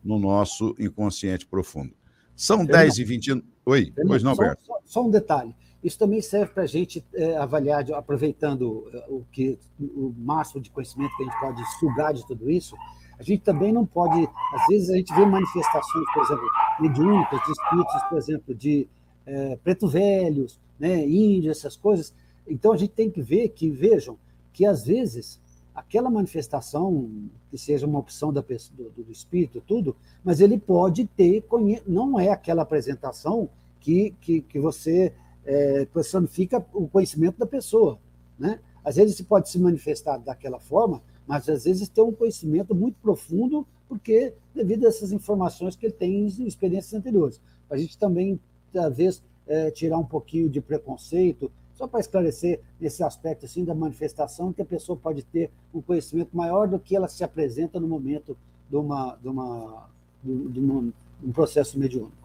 [0.04, 1.94] no nosso inconsciente profundo.
[2.36, 3.44] São 10 e 20.
[3.66, 4.64] Oi, pois não, Alberto.
[4.66, 5.56] Só, só, um detalhe.
[5.86, 10.72] Isso também serve para a gente é, avaliar, aproveitando é, o, que, o máximo de
[10.72, 12.76] conhecimento que a gente pode sugar de tudo isso,
[13.20, 17.52] a gente também não pode, às vezes a gente vê manifestações, por exemplo, mediúnicas, de
[17.52, 18.88] espíritos, por exemplo, de
[19.28, 22.12] é, preto velhos, né, índios, essas coisas.
[22.48, 24.18] Então a gente tem que ver que, vejam,
[24.54, 25.40] que às vezes
[25.76, 27.12] aquela manifestação
[27.52, 31.46] que seja uma opção da pessoa, do, do, espírito, tudo, mas ele pode ter,
[31.86, 33.48] não é aquela apresentação
[33.80, 35.14] que, que, que você
[35.46, 38.00] é, personifica o conhecimento da pessoa.
[38.38, 38.60] Né?
[38.84, 42.98] Às vezes você pode se manifestar daquela forma, mas às vezes tem um conhecimento muito
[43.02, 47.42] profundo, porque devido a essas informações que ele tem em experiências anteriores.
[47.70, 48.40] A gente também,
[48.72, 54.54] talvez, é, tirar um pouquinho de preconceito, só para esclarecer esse aspecto assim da manifestação,
[54.54, 58.38] que a pessoa pode ter um conhecimento maior do que ela se apresenta no momento
[58.70, 59.90] de, uma, de, uma,
[60.24, 62.25] de, de um processo mediúnico.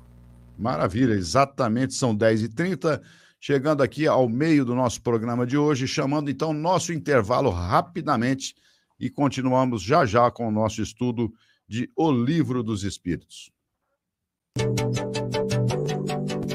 [0.61, 3.01] Maravilha, exatamente, são 10h30,
[3.41, 8.55] chegando aqui ao meio do nosso programa de hoje, chamando então nosso intervalo rapidamente
[8.99, 11.33] e continuamos já já com o nosso estudo
[11.67, 13.51] de O Livro dos Espíritos.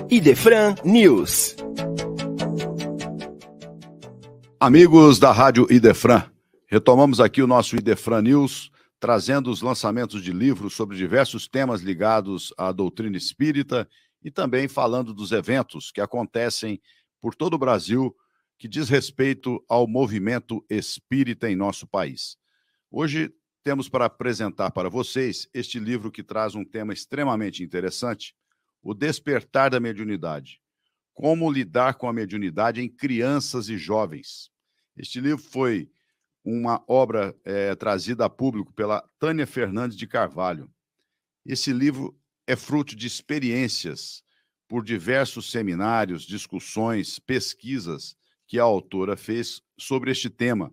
[0.07, 1.55] Idefran News.
[4.59, 6.23] Amigos da Rádio Idefran,
[6.67, 8.69] retomamos aqui o nosso Idefran News,
[9.05, 13.87] trazendo os lançamentos de livros sobre diversos temas ligados à doutrina espírita
[14.19, 16.81] e também falando dos eventos que acontecem
[17.21, 18.15] por todo o Brasil
[18.57, 22.35] que diz respeito ao movimento espírita em nosso país.
[22.89, 23.31] Hoje
[23.63, 28.35] temos para apresentar para vocês este livro que traz um tema extremamente interessante,
[28.81, 30.59] O Despertar da Mediunidade.
[31.13, 34.49] Como lidar com a mediunidade em crianças e jovens.
[34.97, 35.91] Este livro foi
[36.45, 40.69] uma obra é, trazida a público pela Tânia Fernandes de Carvalho.
[41.43, 44.23] Esse livro é fruto de experiências
[44.67, 48.15] por diversos seminários, discussões, pesquisas
[48.47, 50.71] que a autora fez sobre este tema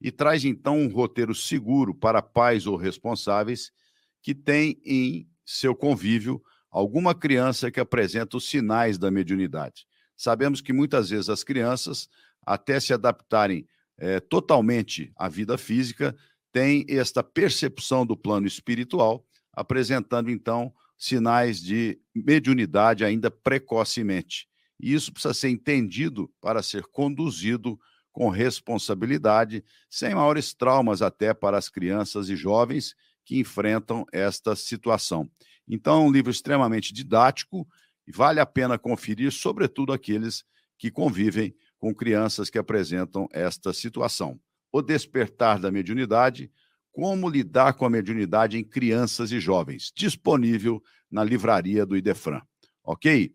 [0.00, 3.72] e traz então um roteiro seguro para pais ou responsáveis
[4.20, 9.86] que têm em seu convívio alguma criança que apresenta os sinais da mediunidade.
[10.16, 12.08] Sabemos que muitas vezes as crianças,
[12.44, 13.66] até se adaptarem
[13.98, 16.16] é, totalmente à vida física,
[16.52, 24.48] têm esta percepção do plano espiritual, apresentando então sinais de mediunidade ainda precocemente.
[24.80, 27.78] E isso precisa ser entendido para ser conduzido
[28.12, 35.28] com responsabilidade, sem maiores traumas até para as crianças e jovens que enfrentam esta situação.
[35.66, 37.66] Então, é um livro extremamente didático
[38.06, 40.44] e vale a pena conferir, sobretudo aqueles
[40.78, 44.40] que convivem com crianças que apresentam esta situação.
[44.72, 46.50] O Despertar da Mediunidade,
[46.90, 52.40] como lidar com a mediunidade em crianças e jovens, disponível na livraria do Idefran.
[52.82, 53.34] Ok?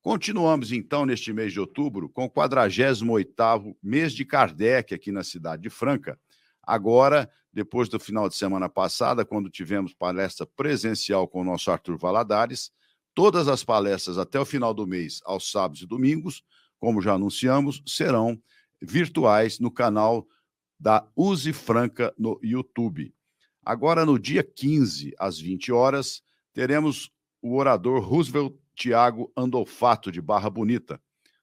[0.00, 5.60] Continuamos então neste mês de outubro com o 48º mês de Kardec aqui na cidade
[5.60, 6.18] de Franca.
[6.62, 11.98] Agora, depois do final de semana passada, quando tivemos palestra presencial com o nosso Arthur
[11.98, 12.72] Valadares,
[13.12, 16.42] todas as palestras até o final do mês, aos sábados e domingos,
[16.82, 18.42] como já anunciamos, serão
[18.80, 20.26] virtuais no canal
[20.80, 23.14] da Use Franca no YouTube.
[23.64, 27.08] Agora, no dia 15, às 20 horas, teremos
[27.40, 31.00] o orador Roosevelt Tiago Andolfato, de Barra Bonita,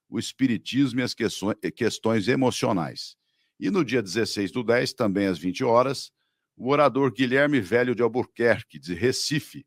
[0.10, 1.16] o Espiritismo e as
[1.74, 3.16] questões emocionais.
[3.58, 6.12] E no dia 16 do 10, também às 20 horas,
[6.58, 9.66] o orador Guilherme Velho de Albuquerque, de Recife,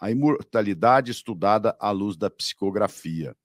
[0.00, 3.36] a imortalidade estudada à luz da psicografia.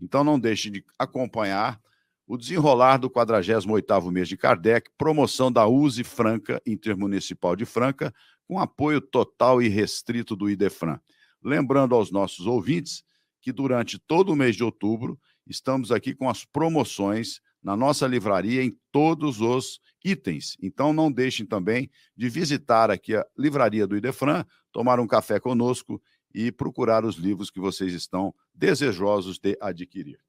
[0.00, 1.80] Então não deixe de acompanhar
[2.26, 8.14] o desenrolar do 48º mês de Kardec, promoção da USE Franca, Intermunicipal de Franca,
[8.46, 11.00] com apoio total e restrito do IDEFRAN.
[11.42, 13.02] Lembrando aos nossos ouvintes
[13.40, 18.62] que durante todo o mês de outubro estamos aqui com as promoções na nossa livraria
[18.62, 20.56] em todos os itens.
[20.62, 26.00] Então não deixem também de visitar aqui a livraria do IDEFRAN, tomar um café conosco
[26.34, 30.20] e procurar os livros que vocês estão desejosos de adquirir.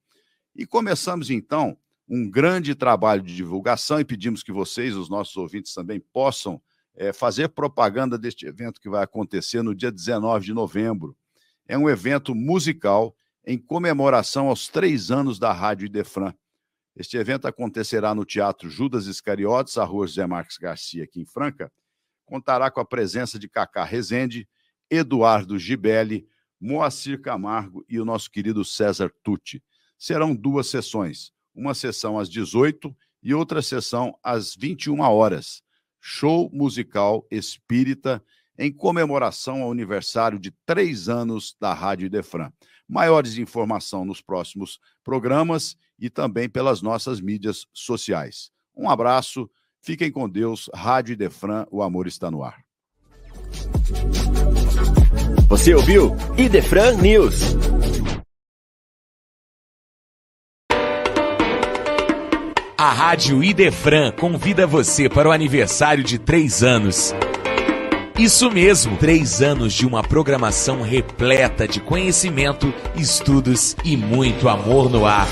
[0.55, 5.73] E começamos então um grande trabalho de divulgação e pedimos que vocês, os nossos ouvintes,
[5.73, 6.61] também possam
[6.95, 11.15] é, fazer propaganda deste evento que vai acontecer no dia 19 de novembro.
[11.67, 13.13] É um evento musical
[13.45, 16.33] em comemoração aos três anos da Rádio Idefran.
[16.95, 21.71] Este evento acontecerá no Teatro Judas Iscariotes, a rua José Marques Garcia, aqui em Franca.
[22.25, 24.47] Contará com a presença de Cacá Rezende,
[24.89, 26.27] Eduardo Gibelli,
[26.61, 29.61] Moacir Camargo e o nosso querido César Tucci.
[29.97, 35.61] Serão duas sessões uma sessão às 18 e outra sessão às 21 horas.
[35.99, 38.23] Show musical espírita
[38.57, 42.51] em comemoração ao aniversário de três anos da Rádio Idefran.
[42.87, 48.51] Maiores informações nos próximos programas e também pelas nossas mídias sociais.
[48.75, 49.49] Um abraço,
[49.81, 50.69] fiquem com Deus.
[50.73, 52.70] Rádio Idefran, o amor está no ar.
[55.47, 57.55] Você ouviu Idefran News.
[62.77, 67.13] A Rádio Idefran convida você para o aniversário de três anos.
[68.17, 75.05] Isso mesmo, três anos de uma programação repleta de conhecimento, estudos e muito amor no
[75.05, 75.27] ar.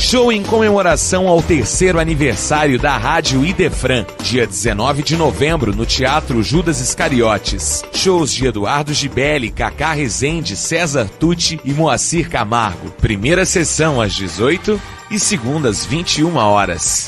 [0.00, 6.42] Show em comemoração ao terceiro aniversário da Rádio Idefran, dia 19 de novembro, no Teatro
[6.42, 7.84] Judas Iscariotes.
[7.92, 12.90] Shows de Eduardo Gibelli, Cacá Rezende, César Tucci e Moacir Camargo.
[12.92, 14.80] Primeira sessão às 18
[15.10, 17.06] e segundas 21 horas.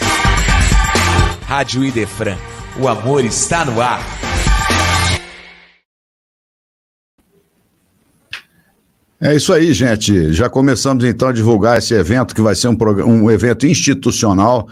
[1.46, 2.36] Rádio Idefran,
[2.78, 4.02] o amor está no ar.
[9.24, 10.32] É isso aí, gente.
[10.32, 14.68] Já começamos então a divulgar esse evento, que vai ser um, um evento institucional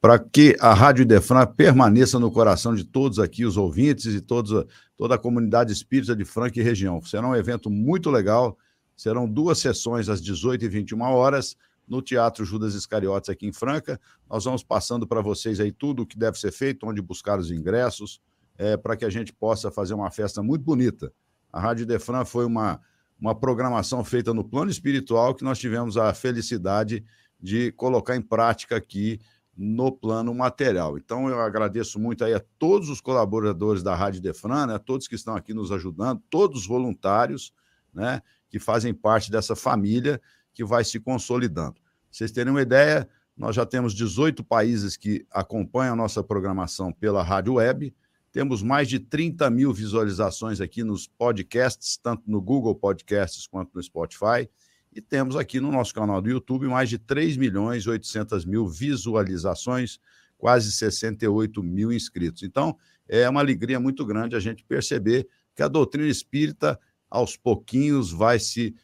[0.00, 4.66] para que a Rádio Idefran permaneça no coração de todos aqui, os ouvintes e todos,
[4.96, 7.00] toda a comunidade espírita de Franca e região.
[7.00, 8.58] Será um evento muito legal,
[8.96, 14.00] serão duas sessões às 18 e 21 horas no Teatro Judas Iscariotes aqui em Franca.
[14.28, 17.52] Nós vamos passando para vocês aí tudo o que deve ser feito, onde buscar os
[17.52, 18.20] ingressos,
[18.58, 21.12] é, para que a gente possa fazer uma festa muito bonita.
[21.52, 22.80] A Rádio Idefran foi uma,
[23.22, 27.04] uma programação feita no plano espiritual que nós tivemos a felicidade
[27.40, 29.20] de colocar em prática aqui
[29.56, 30.98] no plano material.
[30.98, 35.14] Então, eu agradeço muito aí a todos os colaboradores da Rádio Defran, né, todos que
[35.14, 37.52] estão aqui nos ajudando, todos os voluntários,
[37.94, 38.20] né,
[38.50, 40.20] que fazem parte dessa família
[40.52, 41.76] que vai se consolidando.
[42.10, 47.22] Vocês terem uma ideia, nós já temos 18 países que acompanham a nossa programação pela
[47.22, 47.94] rádio web,
[48.32, 53.82] temos mais de 30 mil visualizações aqui nos podcasts, tanto no Google Podcasts quanto no
[53.82, 54.48] Spotify.
[54.90, 58.66] E temos aqui no nosso canal do YouTube mais de 3 milhões e 800 mil
[58.66, 59.98] visualizações,
[60.38, 62.42] quase 68 mil inscritos.
[62.42, 62.76] Então,
[63.06, 66.80] é uma alegria muito grande a gente perceber que a doutrina espírita,
[67.10, 68.74] aos pouquinhos, vai se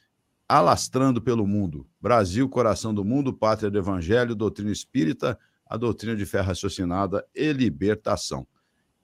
[0.46, 1.86] alastrando pelo mundo.
[2.01, 7.51] Brasil, coração do mundo, pátria do evangelho, doutrina espírita, a doutrina de fé raciocinada e
[7.53, 8.46] libertação.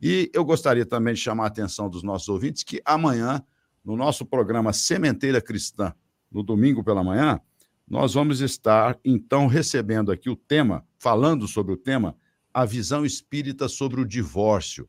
[0.07, 3.43] E eu gostaria também de chamar a atenção dos nossos ouvintes que amanhã,
[3.83, 5.95] no nosso programa Sementeira Cristã,
[6.31, 7.41] no domingo pela manhã,
[7.89, 12.15] nós vamos estar, então, recebendo aqui o tema, falando sobre o tema,
[12.53, 14.87] a visão espírita sobre o divórcio.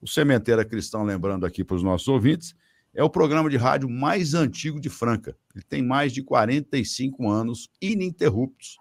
[0.00, 2.52] O Sementeira Cristão, lembrando aqui para os nossos ouvintes,
[2.92, 5.36] é o programa de rádio mais antigo de Franca.
[5.54, 8.78] Ele tem mais de 45 anos ininterruptos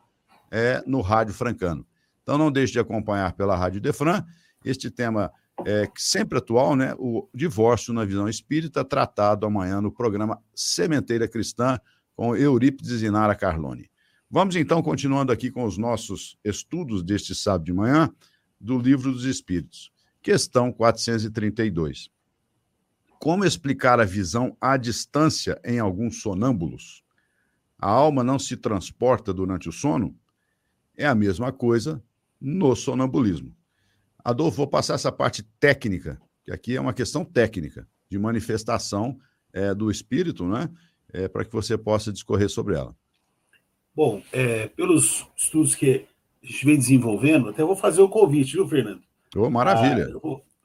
[0.50, 1.86] é, no rádio francano.
[2.24, 4.26] Então, não deixe de acompanhar pela Rádio Defran
[4.64, 5.32] este tema
[5.64, 6.94] é, sempre atual, né?
[6.98, 11.80] O divórcio na visão espírita, tratado amanhã no programa Sementeira Cristã,
[12.16, 13.90] com Eurípides e Nara Carlone.
[14.30, 18.12] Vamos então continuando aqui com os nossos estudos deste sábado de manhã
[18.60, 19.92] do Livro dos Espíritos.
[20.22, 22.10] Questão 432.
[23.20, 27.04] Como explicar a visão à distância em alguns sonâmbulos?
[27.78, 30.16] A alma não se transporta durante o sono?
[30.98, 32.04] É a mesma coisa
[32.40, 33.56] no sonambulismo.
[34.26, 39.20] Adolfo, vou passar essa parte técnica, que aqui é uma questão técnica, de manifestação
[39.54, 40.68] é, do espírito, né?
[41.14, 42.96] é, para que você possa discorrer sobre ela.
[43.96, 46.08] Bom, é, pelos estudos que
[46.44, 49.02] a gente vem desenvolvendo, até vou fazer o convite, viu, Fernando?
[49.36, 50.12] Oh, maravilha.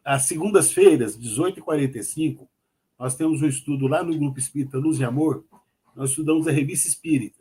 [0.03, 2.49] Ah, às segundas-feiras, 18h45,
[2.99, 5.45] nós temos um estudo lá no Grupo Espírita Luz e Amor,
[5.95, 7.41] nós estudamos a Revista Espírita.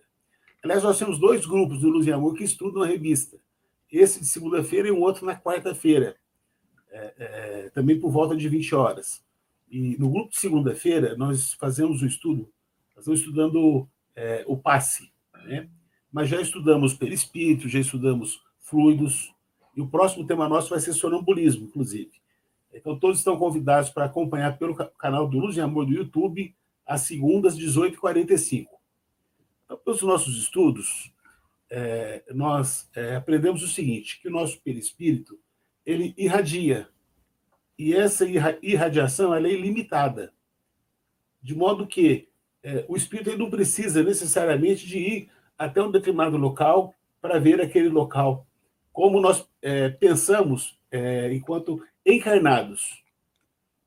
[0.61, 3.37] Aliás, nós temos dois grupos do Luz e Amor que estudam a revista.
[3.91, 6.15] Esse de segunda-feira e um outro na quarta-feira,
[6.91, 9.23] é, é, também por volta de 20 horas.
[9.69, 12.51] E no grupo de segunda-feira, nós fazemos o um estudo
[12.99, 15.09] nós estamos estudando é, o passe,
[15.45, 15.69] né?
[16.11, 19.33] mas já estudamos perispírito, já estudamos fluidos,
[19.73, 22.11] e o próximo tema nosso vai ser sonambulismo, inclusive.
[22.73, 26.53] Então, todos estão convidados para acompanhar pelo canal do Luz e Amor do YouTube,
[26.85, 28.67] às segundas, 18h45.
[29.63, 31.13] Então, pelos nossos estudos,
[31.69, 35.39] é, nós é, aprendemos o seguinte, que o nosso perispírito,
[35.85, 36.89] ele irradia,
[37.77, 38.25] e essa
[38.61, 40.33] irradiação ela é ilimitada,
[41.41, 42.27] de modo que
[42.61, 47.89] é, o espírito não precisa necessariamente de ir até um determinado local para ver aquele
[47.89, 48.45] local,
[48.91, 53.03] como nós é, pensamos é, enquanto encarnados.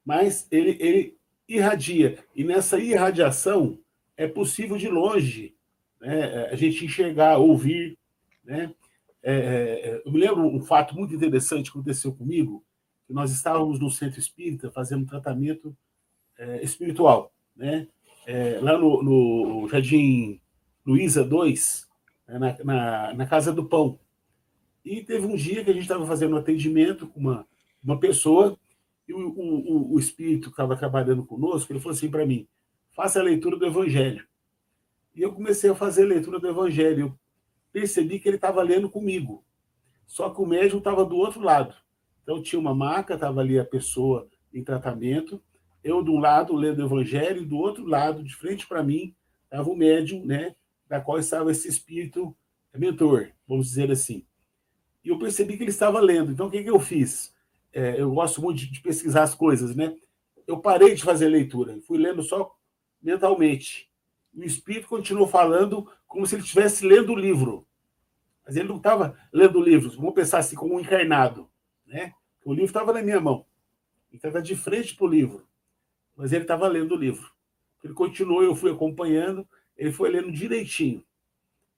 [0.04, 3.78] Mas ele, ele irradia, e nessa irradiação
[4.16, 5.54] é possível de longe
[6.02, 7.96] né, a gente enxergar, ouvir.
[8.44, 8.74] Né?
[9.22, 12.64] É, é, eu me lembro um fato muito interessante que aconteceu comigo,
[13.06, 15.74] que nós estávamos no centro espírita fazendo tratamento
[16.36, 17.86] é, espiritual, né?
[18.26, 20.40] é, lá no, no, Jardim
[20.84, 21.88] Luísa 2,
[22.28, 23.98] né, na, na, na, Casa do Pão.
[24.84, 27.46] E teve um dia que a gente estava fazendo um atendimento com uma,
[27.82, 28.58] uma pessoa,
[29.06, 32.46] e o, o, o espírito que estava trabalhando conosco, ele falou assim para mim:
[32.94, 34.26] faça a leitura do Evangelho.
[35.14, 37.18] E eu comecei a fazer a leitura do Evangelho.
[37.72, 39.44] Percebi que ele estava lendo comigo.
[40.06, 41.74] Só que o médium estava do outro lado.
[42.22, 45.42] Então tinha uma maca, estava ali a pessoa em tratamento,
[45.82, 49.14] eu de um lado lendo o evangelho, e do outro lado, de frente para mim,
[49.44, 50.54] estava o médium, né,
[50.88, 52.36] da qual estava esse espírito
[52.74, 54.24] mentor, vamos dizer assim.
[55.04, 56.30] E eu percebi que ele estava lendo.
[56.30, 57.34] Então, o que, que eu fiz?
[57.72, 59.96] É, eu gosto muito de, de, pesquisar as coisas, né?
[60.46, 62.54] Eu parei de fazer leitura, fui lendo só
[63.02, 63.90] mentalmente.
[64.34, 67.66] O espírito continuou falando como se ele estivesse lendo o livro.
[68.44, 71.48] Mas ele não estava lendo o livro, vamos pensar assim, como um encarnado,
[71.86, 72.12] né?
[72.44, 73.46] O livro estava na minha mão.
[74.10, 75.46] Ele estava de frente para o livro
[76.14, 77.30] mas ele estava lendo o livro.
[77.82, 81.02] Ele continuou, eu fui acompanhando, ele foi lendo direitinho.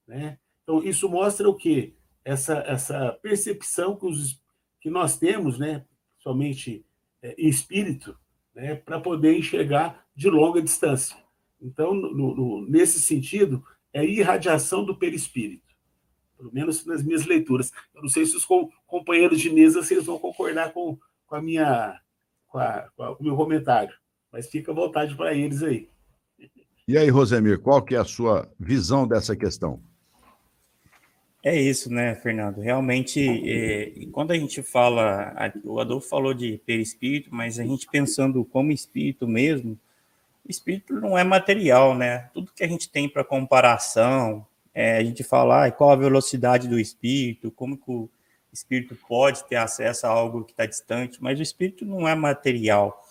[0.05, 0.37] Né?
[0.61, 1.95] Então, isso mostra o quê?
[2.25, 4.41] essa, essa percepção que, os,
[4.81, 5.85] que nós temos, né,
[6.17, 6.83] somente
[7.21, 8.17] é, espírito,
[8.53, 11.15] né, para poder enxergar de longa distância.
[11.61, 15.73] Então, no, no, nesse sentido, é irradiação do perispírito,
[16.37, 17.71] pelo menos nas minhas leituras.
[17.93, 18.45] Eu não sei se os
[18.85, 21.99] companheiros de mesa vocês vão concordar com, com a minha
[22.47, 23.95] com, a, com, a, com o meu comentário,
[24.31, 25.89] mas fica à vontade para eles aí.
[26.87, 29.81] E aí, Rosemir, qual que é a sua visão dessa questão?
[31.43, 32.59] É isso, né, Fernando?
[32.59, 35.33] Realmente, é, quando a gente fala,
[35.63, 39.79] o Adolfo falou de perispírito, mas a gente pensando como espírito mesmo,
[40.51, 42.29] espírito não é material, né?
[42.33, 46.67] Tudo que a gente tem para comparação, é, a gente fala ah, qual a velocidade
[46.67, 48.09] do espírito, como que o
[48.51, 53.01] espírito pode ter acesso a algo que está distante, mas o espírito não é material.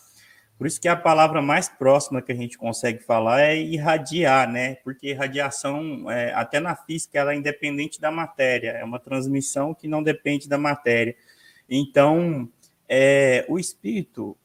[0.57, 4.76] Por isso que a palavra mais próxima que a gente consegue falar é irradiar, né?
[4.76, 9.89] Porque radiação, é, até na física, ela é independente da matéria, é uma transmissão que
[9.89, 11.16] não depende da matéria.
[11.68, 12.49] Então,
[12.89, 14.37] é, o espírito,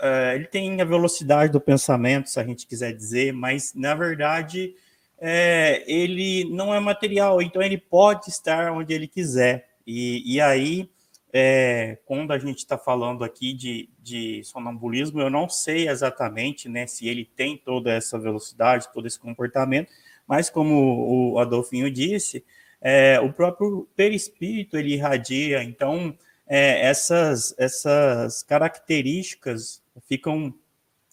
[0.00, 4.74] é, ele tem a velocidade do pensamento, se a gente quiser dizer, mas na verdade
[5.18, 9.68] é, ele não é material, então ele pode estar onde ele quiser.
[9.86, 10.90] E, e aí,
[11.32, 16.86] é, quando a gente está falando aqui de, de sonambulismo, eu não sei exatamente né,
[16.86, 19.90] se ele tem toda essa velocidade, todo esse comportamento,
[20.26, 22.44] mas como o Adolfinho disse,
[22.80, 26.16] é, o próprio perispírito ele irradia, então
[26.46, 30.54] é, essas, essas características ficam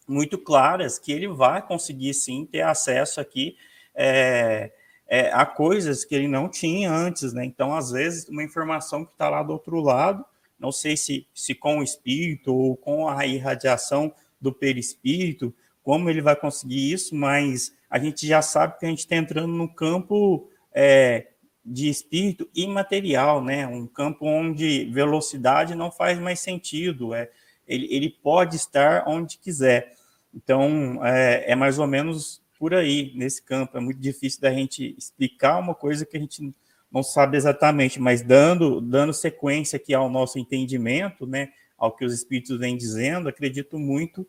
[0.07, 3.55] muito claras que ele vai conseguir sim ter acesso aqui
[3.95, 4.71] é,
[5.07, 7.45] é, a coisas que ele não tinha antes, né?
[7.45, 10.23] Então, às vezes, uma informação que está lá do outro lado,
[10.59, 15.53] não sei se, se com o espírito ou com a irradiação do perispírito,
[15.83, 19.53] como ele vai conseguir isso, mas a gente já sabe que a gente está entrando
[19.53, 21.27] no campo é,
[21.65, 23.65] de espírito imaterial, né?
[23.65, 27.29] Um campo onde velocidade não faz mais sentido, é,
[27.67, 29.93] ele, ele pode estar onde quiser.
[30.33, 33.77] Então, é, é mais ou menos por aí, nesse campo.
[33.77, 36.53] É muito difícil da gente explicar uma coisa que a gente
[36.91, 42.13] não sabe exatamente, mas dando, dando sequência aqui ao nosso entendimento, né, ao que os
[42.13, 44.27] espíritos vêm dizendo, acredito muito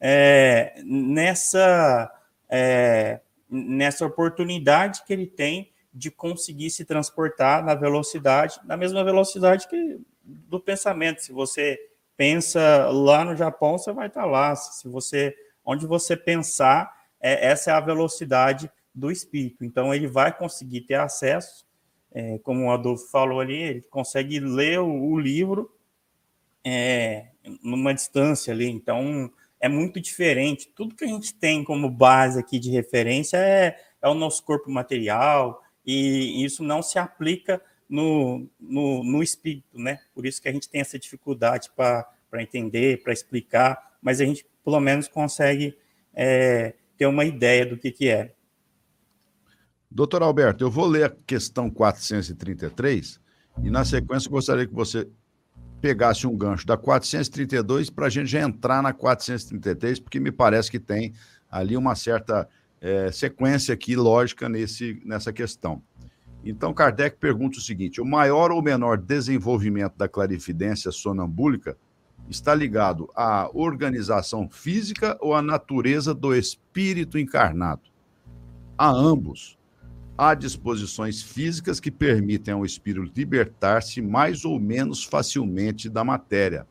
[0.00, 2.10] é, nessa,
[2.48, 3.20] é,
[3.50, 9.98] nessa oportunidade que ele tem de conseguir se transportar na velocidade, na mesma velocidade que
[10.22, 11.22] do pensamento.
[11.22, 11.78] Se você
[12.16, 14.54] pensa lá no Japão, você vai estar lá.
[14.54, 15.34] Se você,
[15.64, 19.64] onde você pensar, é, essa é a velocidade do espírito.
[19.64, 21.66] Então ele vai conseguir ter acesso,
[22.10, 25.70] é, como o Adolfo falou ali, ele consegue ler o, o livro
[26.64, 27.28] é,
[27.62, 28.68] numa distância ali.
[28.68, 29.30] Então
[29.60, 30.70] é muito diferente.
[30.74, 34.70] Tudo que a gente tem como base aqui de referência é, é o nosso corpo
[34.70, 40.00] material e isso não se aplica no, no, no espírito, né?
[40.14, 42.06] Por isso que a gente tem essa dificuldade para
[42.42, 45.74] entender, para explicar, mas a gente pelo menos consegue
[46.12, 48.34] é, ter uma ideia do que, que é.
[49.90, 53.18] Doutor Alberto, eu vou ler a questão 433
[53.62, 55.08] e, na sequência, gostaria que você
[55.80, 60.70] pegasse um gancho da 432 para a gente já entrar na 433, porque me parece
[60.70, 61.14] que tem
[61.50, 62.46] ali uma certa
[62.80, 65.82] é, sequência aqui lógica nesse, nessa questão.
[66.44, 71.76] Então, Kardec pergunta o seguinte: o maior ou menor desenvolvimento da clarividência sonambúlica
[72.28, 77.82] está ligado à organização física ou à natureza do espírito encarnado?
[78.76, 79.58] A ambos.
[80.16, 86.66] Há disposições físicas que permitem ao espírito libertar-se mais ou menos facilmente da matéria.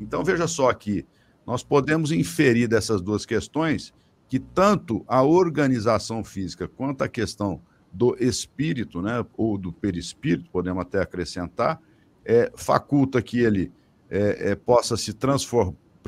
[0.00, 1.04] Então, veja só aqui,
[1.44, 3.92] nós podemos inferir dessas duas questões
[4.34, 7.60] que tanto a organização física quanto a questão
[7.92, 11.80] do espírito, né, ou do perispírito, podemos até acrescentar,
[12.24, 13.70] é, faculta que ele
[14.10, 15.12] é, é, possa se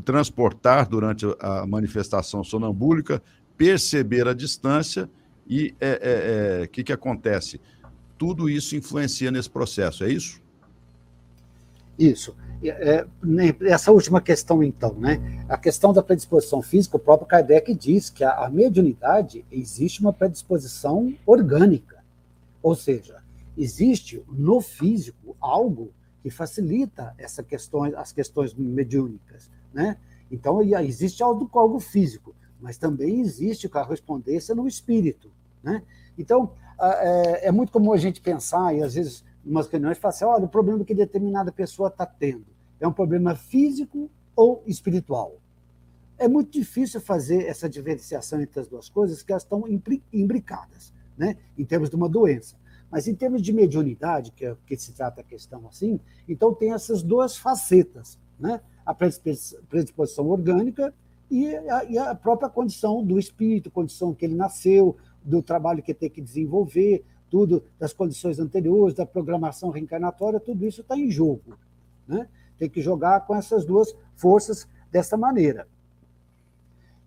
[0.05, 3.23] transportar durante a manifestação sonambúlica,
[3.57, 5.09] perceber a distância
[5.47, 7.61] e o é, é, é, que, que acontece?
[8.19, 10.43] Tudo isso influencia nesse processo, é isso?
[11.97, 12.35] Isso.
[12.63, 15.21] É, né, essa última questão, então, né?
[15.49, 20.13] A questão da predisposição física, o próprio Kardec diz que a, a mediunidade existe uma
[20.13, 22.03] predisposição orgânica.
[22.63, 23.23] Ou seja,
[23.57, 25.93] existe no físico algo
[26.23, 29.51] que facilita essa questões, as questões mediúnicas.
[29.73, 29.97] Né?
[30.31, 35.31] Então, existe algo, algo físico, mas também existe correspondência no espírito.
[35.63, 35.83] Né?
[36.19, 36.51] Então,
[36.81, 40.45] é, é muito comum a gente pensar, e às vezes, umas reuniões, falar assim: olha,
[40.45, 42.45] o problema que determinada pessoa está tendo
[42.81, 45.37] é um problema físico ou espiritual.
[46.19, 49.65] É muito difícil fazer essa diferenciação entre as duas coisas, que elas estão
[50.13, 52.57] imbricadas, né, em termos de uma doença.
[52.91, 56.73] Mas em termos de mediunidade, que é que se trata a questão assim, então tem
[56.73, 58.61] essas duas facetas, né?
[58.85, 60.95] a predisposição orgânica
[61.29, 65.93] e a, e a própria condição do espírito, condição que ele nasceu, do trabalho que
[65.93, 71.59] tem que desenvolver, tudo das condições anteriores, da programação reencarnatória, tudo isso está em jogo.
[72.07, 72.29] Né?
[72.59, 75.67] Tem que jogar com essas duas forças dessa maneira.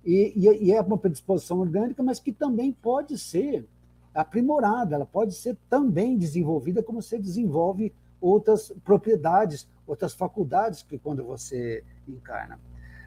[0.06, 3.66] E, e, e, é uma predisposição orgânica, mas que também pode ser
[4.14, 11.24] aprimorada, ela pode ser também desenvolvida como você desenvolve outras propriedades, outras faculdades que quando
[11.24, 12.60] você encarna.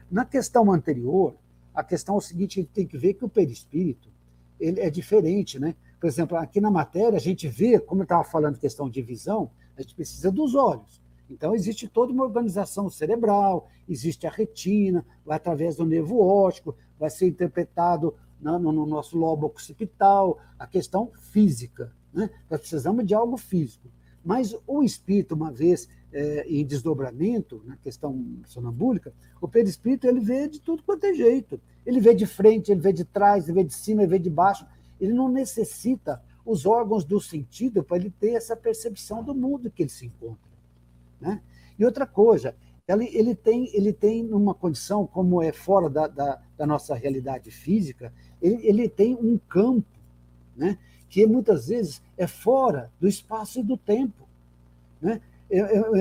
[0.09, 1.35] Na questão anterior,
[1.73, 4.09] a questão é o seguinte, a gente tem que ver que o perispírito
[4.59, 5.75] ele é diferente, né?
[6.03, 9.49] Por exemplo, aqui na matéria a gente vê, como eu estava falando questão de visão,
[9.77, 11.01] a gente precisa dos olhos.
[11.29, 17.09] Então existe toda uma organização cerebral, existe a retina, vai através do nervo óptico, vai
[17.09, 21.95] ser interpretado no, no nosso lobo occipital, a questão física.
[22.13, 22.29] Né?
[22.49, 23.87] Nós precisamos de algo físico.
[24.25, 30.49] Mas o espírito, uma vez é, em desdobramento, na questão sonambúlica, o perispírito ele vê
[30.49, 31.61] de tudo quanto é jeito.
[31.85, 34.29] Ele vê de frente, ele vê de trás, ele vê de cima, ele vê de
[34.29, 34.65] baixo.
[35.03, 39.83] Ele não necessita os órgãos do sentido para ele ter essa percepção do mundo que
[39.83, 40.51] ele se encontra.
[41.19, 41.41] Né?
[41.77, 42.55] E outra coisa,
[42.87, 47.51] ele, ele, tem, ele tem uma condição, como é fora da, da, da nossa realidade
[47.51, 49.87] física, ele, ele tem um campo
[50.55, 50.77] né,
[51.09, 54.27] que muitas vezes é fora do espaço e do tempo.
[55.01, 55.21] Né?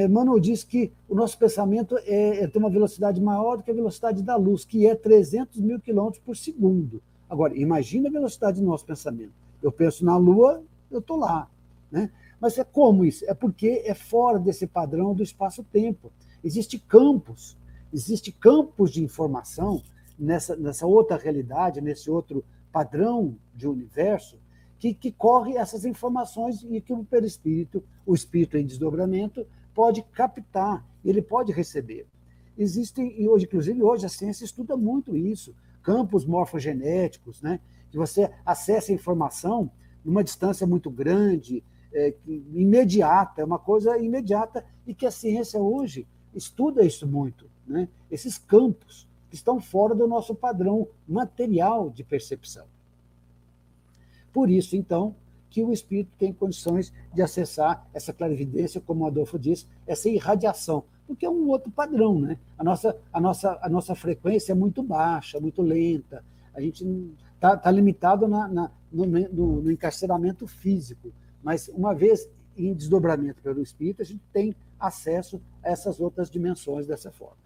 [0.05, 3.75] Emmanuel diz que o nosso pensamento é, é, tem uma velocidade maior do que a
[3.75, 7.03] velocidade da luz, que é 300 mil quilômetros por segundo.
[7.33, 9.33] Agora, imagine a velocidade do nosso pensamento.
[9.63, 11.49] Eu penso na Lua, eu estou lá.
[11.91, 12.11] Né?
[12.39, 13.25] Mas é como isso?
[13.27, 16.13] É porque é fora desse padrão do espaço-tempo.
[16.45, 17.57] Existem campos,
[17.91, 19.83] existem campos de informação
[20.19, 24.37] nessa, nessa outra realidade, nesse outro padrão de universo,
[24.79, 30.87] que, que corre essas informações e que o perispírito, o espírito em desdobramento, pode captar,
[31.03, 32.07] ele pode receber.
[32.59, 37.61] Existem, e hoje, inclusive, hoje a ciência estuda muito isso, campos morfogenéticos, né?
[37.91, 39.71] que você acessa a informação
[40.05, 41.63] numa distância muito grande,
[41.95, 47.51] é, imediata, é uma coisa imediata, e que a ciência hoje estuda isso muito.
[47.67, 47.89] Né?
[48.11, 52.67] Esses campos que estão fora do nosso padrão material de percepção.
[54.33, 55.15] Por isso, então,
[55.51, 60.85] que o espírito tem condições de acessar essa clarividência, como o Adolfo disse, essa irradiação,
[61.07, 62.39] porque é um outro padrão, né?
[62.57, 66.25] A nossa, a nossa, a nossa frequência é muito baixa, muito lenta,
[66.55, 66.85] a gente
[67.35, 73.43] está tá limitado na, na no, no, no encarceramento físico, mas uma vez em desdobramento
[73.43, 77.41] pelo espírito, a gente tem acesso a essas outras dimensões dessa forma.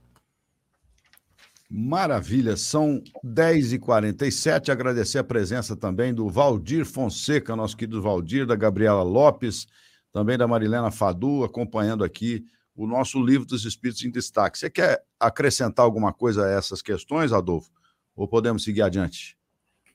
[1.69, 4.69] Maravilha, são 10h47.
[4.69, 9.67] Agradecer a presença também do Valdir Fonseca, nosso querido Valdir, da Gabriela Lopes,
[10.13, 12.45] também da Marilena Fadu, acompanhando aqui
[12.77, 14.59] o nosso livro dos Espíritos em Destaque.
[14.59, 17.71] Você quer acrescentar alguma coisa a essas questões, Adolfo?
[18.15, 19.37] Ou podemos seguir adiante?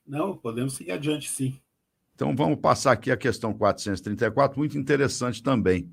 [0.05, 1.59] Não, podemos seguir adiante, sim.
[2.15, 5.91] Então vamos passar aqui a questão 434, muito interessante também.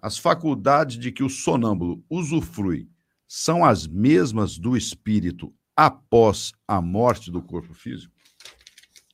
[0.00, 2.88] As faculdades de que o sonâmbulo usufrui
[3.26, 8.14] são as mesmas do espírito após a morte do corpo físico?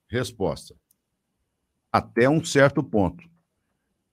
[0.09, 0.75] Resposta:
[1.93, 3.30] até um certo ponto.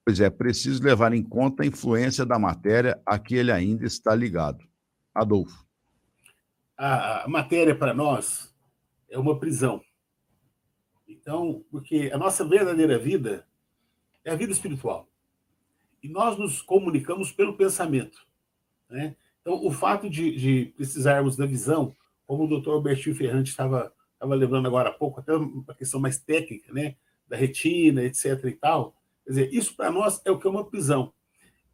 [0.08, 4.14] Pois é preciso levar em conta a influência da matéria a que ele ainda está
[4.14, 4.66] ligado.
[5.14, 5.66] Adolfo.
[6.78, 8.56] A matéria para nós
[9.10, 9.82] é uma prisão.
[11.06, 13.46] Então, porque a nossa verdadeira vida
[14.24, 15.06] é a vida espiritual.
[16.02, 18.26] E nós nos comunicamos pelo pensamento.
[18.88, 19.14] Né?
[19.42, 21.94] Então, o fato de, de precisarmos da visão,
[22.26, 26.18] como o doutor Albertinho Ferrante estava, estava lembrando agora há pouco, até uma questão mais
[26.18, 26.96] técnica, né?
[27.28, 28.42] da retina, etc.
[28.44, 28.97] e tal,
[29.28, 31.12] quer dizer, isso para nós é o que é uma prisão.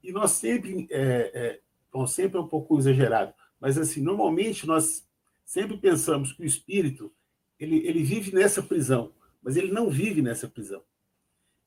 [0.02, 1.60] E nós sempre, é, é,
[1.92, 5.06] bom, sempre é um pouco exagerado, mas assim, normalmente nós
[5.44, 7.14] sempre pensamos que o espírito
[7.60, 10.82] ele, ele vive nessa prisão, mas ele não vive nessa prisão.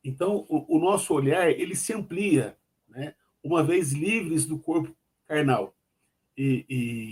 [0.04, 2.58] Então, o, o nosso olhar ele se amplia,
[2.90, 3.16] né?
[3.42, 4.94] uma vez livres do corpo
[5.26, 5.74] carnal.
[6.38, 6.66] E,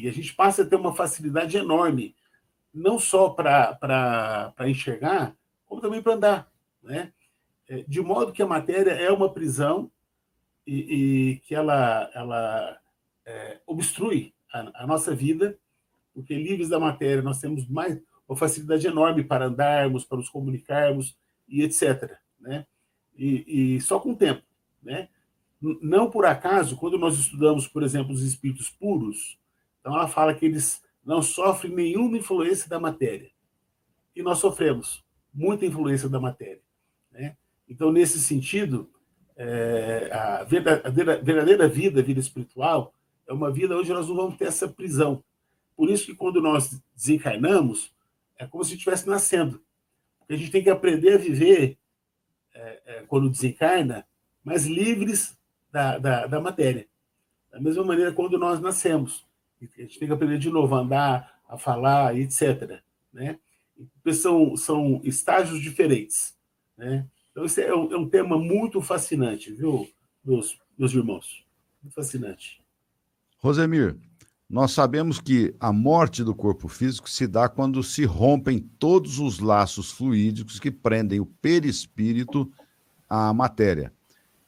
[0.04, 2.14] e, a gente passa a ter uma facilidade enorme,
[2.74, 6.52] não só para enxergar, como também para andar.
[6.84, 7.14] Né?
[7.68, 9.92] É, de modo que a matéria é uma prisão
[10.66, 12.80] e, e que ela, ela
[13.26, 15.58] é, obstrui a, a, nossa vida,
[16.14, 21.18] porque livres da matéria nós temos mais uma facilidade enorme para andarmos, para nos comunicarmos
[21.48, 22.18] e etc.
[22.40, 22.66] Né?
[23.16, 24.44] E, e só com o tempo.
[24.82, 25.10] Né?
[25.60, 29.40] Não por acaso, quando nós estudamos, por exemplo, os espíritos puros,
[29.80, 33.30] então ela fala que eles não sofrem nenhuma influência da matéria.
[34.16, 35.04] E nós sofremos
[35.34, 36.62] muita influência da matéria.
[37.12, 37.36] Né?
[37.68, 38.90] Então, nesse sentido,
[39.36, 42.94] é, a, verdadeira, a verdadeira vida, a vida espiritual,
[43.28, 45.24] é uma vida onde nós não vamos ter essa prisão.
[45.76, 47.94] Por isso que quando nós desencarnamos,
[48.38, 49.62] é como se estivesse nascendo.
[50.20, 51.78] Porque a gente tem que aprender a viver,
[52.54, 54.06] é, é, quando desencarna,
[54.44, 55.38] mais livres
[55.72, 56.88] da, da, da matéria.
[57.52, 59.26] Da mesma maneira quando nós nascemos.
[59.62, 62.82] A gente tem que aprender de novo a andar, a falar, etc.
[63.12, 63.40] Né?
[64.14, 66.38] São, são estágios diferentes.
[66.78, 67.06] Né?
[67.36, 69.86] Então, esse é um, é um tema muito fascinante, viu,
[70.24, 71.46] meus, meus irmãos?
[71.84, 72.64] Muito fascinante.
[73.40, 73.98] Rosemir,
[74.50, 79.40] nós sabemos que a morte do corpo físico se dá quando se rompem todos os
[79.40, 82.50] laços fluídicos que prendem o perispírito
[83.10, 83.92] à matéria.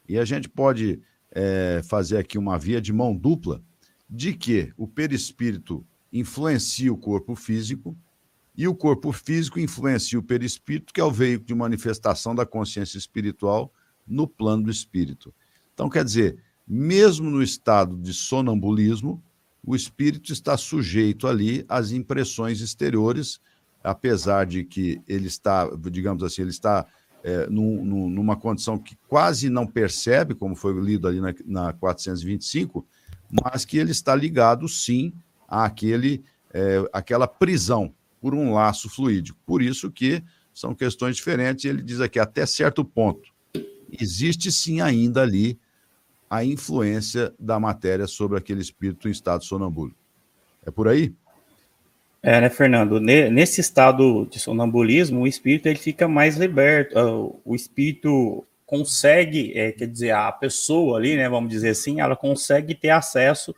[0.07, 3.61] E a gente pode é, fazer aqui uma via de mão dupla
[4.09, 7.97] de que o perispírito influencia o corpo físico
[8.57, 12.97] e o corpo físico influencia o perispírito, que é o veículo de manifestação da consciência
[12.97, 13.71] espiritual
[14.07, 15.31] no plano do espírito.
[15.73, 19.23] Então, quer dizer, mesmo no estado de sonambulismo,
[19.63, 23.39] o espírito está sujeito ali às impressões exteriores,
[23.83, 26.87] apesar de que ele está, digamos assim, ele está
[27.23, 32.87] é, num, numa condição que quase não percebe, como foi lido ali na, na 425,
[33.29, 35.13] mas que ele está ligado, sim,
[35.47, 39.39] àquele, é, àquela prisão por um laço fluídico.
[39.45, 41.65] Por isso que são questões diferentes.
[41.65, 43.29] Ele diz aqui, até certo ponto,
[43.91, 45.59] existe sim ainda ali
[46.29, 49.97] a influência da matéria sobre aquele espírito em estado sonambúlico.
[50.65, 51.13] É por aí?
[52.21, 52.99] É, né, Fernando?
[52.99, 56.97] Nesse estado de sonambulismo, o espírito ele fica mais liberto.
[56.97, 62.17] Ah, o espírito consegue, é, quer dizer, a pessoa ali, né, vamos dizer assim, ela
[62.17, 63.55] consegue ter acesso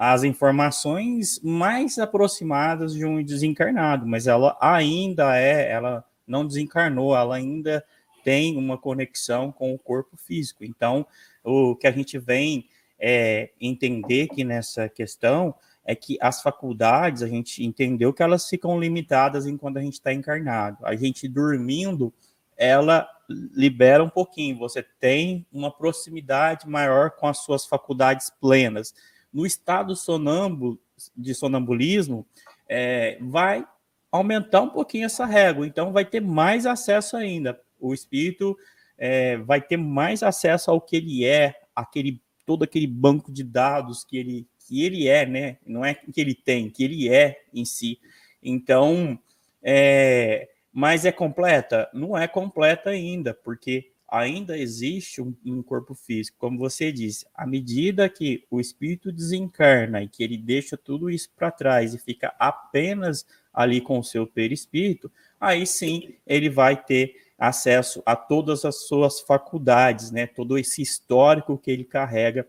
[0.00, 7.36] às informações mais aproximadas de um desencarnado, mas ela ainda é, ela não desencarnou, ela
[7.36, 7.84] ainda
[8.24, 10.64] tem uma conexão com o corpo físico.
[10.64, 11.06] Então,
[11.44, 12.66] o que a gente vem
[12.98, 18.80] é, entender que nessa questão é que as faculdades, a gente entendeu que elas ficam
[18.80, 20.78] limitadas enquanto a gente está encarnado.
[20.82, 22.10] A gente dormindo,
[22.56, 28.94] ela libera um pouquinho, você tem uma proximidade maior com as suas faculdades plenas.
[29.32, 30.78] No estado sonâmbulo,
[31.16, 32.26] de sonambulismo,
[32.68, 33.64] é, vai
[34.10, 37.60] aumentar um pouquinho essa régua, então vai ter mais acesso ainda.
[37.78, 38.56] O espírito
[38.98, 44.04] é, vai ter mais acesso ao que ele é, aquele todo aquele banco de dados
[44.04, 45.56] que ele que ele é, né?
[45.66, 47.98] Não é que ele tem, que ele é em si.
[48.40, 49.18] Então,
[49.60, 51.90] é, mas é completa?
[51.92, 56.36] Não é completa ainda, porque ainda existe um, um, corpo físico.
[56.38, 61.30] Como você disse, à medida que o espírito desencarna e que ele deixa tudo isso
[61.36, 67.14] para trás e fica apenas ali com o seu perispírito, aí sim ele vai ter
[67.38, 70.26] acesso a todas as suas faculdades, né?
[70.26, 72.46] Todo esse histórico que ele carrega,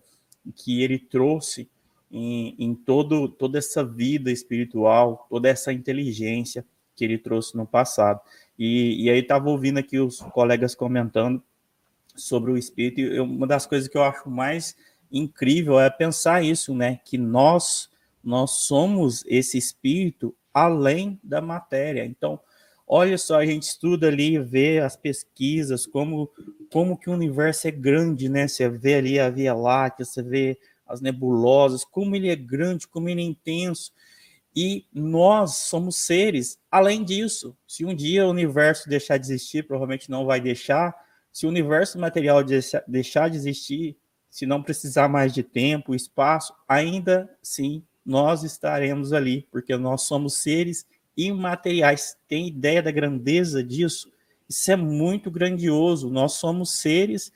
[0.55, 1.70] que ele trouxe
[2.12, 8.20] em, em todo, toda essa vida espiritual, toda essa inteligência que ele trouxe no passado.
[8.59, 11.41] E, e aí estava ouvindo aqui os colegas comentando
[12.16, 14.76] sobre o espírito, e uma das coisas que eu acho mais
[15.12, 16.99] incrível é pensar isso, né?
[17.05, 17.89] Que nós
[18.24, 22.05] nós somos esse espírito além da matéria.
[22.05, 22.39] Então,
[22.88, 26.30] olha só, a gente estuda ali, vê as pesquisas, como
[26.72, 28.47] como que o universo é grande, né?
[28.47, 33.09] Você vê ali a Via Láctea, você vê as nebulosas, como ele é grande, como
[33.09, 33.91] ele é intenso.
[34.55, 36.59] E nós somos seres.
[36.70, 40.93] Além disso, se um dia o universo deixar de existir, provavelmente não vai deixar.
[41.32, 42.44] Se o universo material
[42.88, 43.98] deixar de existir,
[44.30, 50.36] se não precisar mais de tempo, espaço, ainda sim nós estaremos ali, porque nós somos
[50.36, 52.18] seres imateriais.
[52.28, 54.12] Tem ideia da grandeza disso?
[54.50, 56.10] Isso é muito grandioso.
[56.10, 57.32] Nós somos seres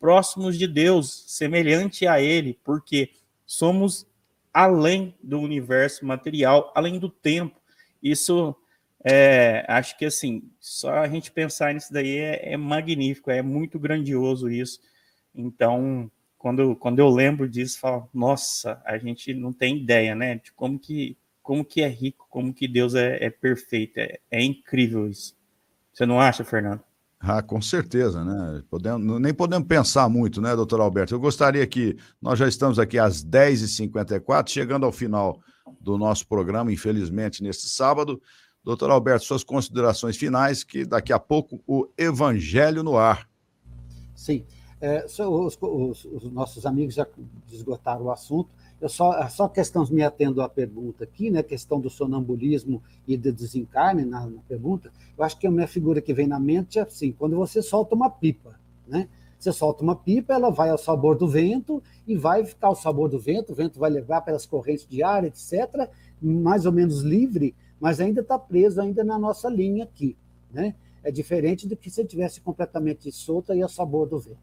[0.00, 3.10] próximos de Deus, semelhante a Ele, porque
[3.46, 4.06] somos
[4.52, 7.60] além do universo material, além do tempo.
[8.02, 8.54] Isso,
[9.04, 13.78] é, acho que assim, só a gente pensar nisso daí é, é magnífico, é muito
[13.78, 14.80] grandioso isso.
[15.34, 20.52] Então, quando, quando eu lembro disso, falo, nossa, a gente não tem ideia, né, de
[20.52, 25.08] como que, como que é rico, como que Deus é, é perfeito, é, é incrível
[25.08, 25.36] isso.
[25.92, 26.82] Você não acha, Fernando?
[27.20, 28.62] Ah, com certeza, né?
[28.70, 31.14] Podemos, nem podemos pensar muito, né, doutor Alberto?
[31.14, 35.40] Eu gostaria que nós já estamos aqui às 10h54, chegando ao final
[35.80, 38.22] do nosso programa, infelizmente, neste sábado.
[38.68, 43.26] Doutor Alberto, suas considerações finais, que daqui a pouco o Evangelho no ar.
[44.14, 44.44] Sim.
[44.78, 47.06] É, os, os, os nossos amigos já
[47.50, 48.50] esgotaram o assunto.
[48.78, 51.42] Eu só, só questão me atendo à pergunta aqui, né?
[51.42, 54.92] Questão do sonambulismo e do desencarne na, na, pergunta.
[55.16, 57.94] Eu acho que a minha figura que vem na mente é assim: quando você solta
[57.94, 59.08] uma pipa, Né?
[59.38, 63.08] Você solta uma pipa, ela vai ao sabor do vento e vai ficar ao sabor
[63.08, 65.88] do vento, o vento vai levar pelas correntes de ar, etc.,
[66.20, 70.16] mais ou menos livre, mas ainda está preso ainda na nossa linha aqui.
[70.50, 70.74] Né?
[71.02, 74.38] É diferente do que se tivesse completamente solta e ao sabor do vento.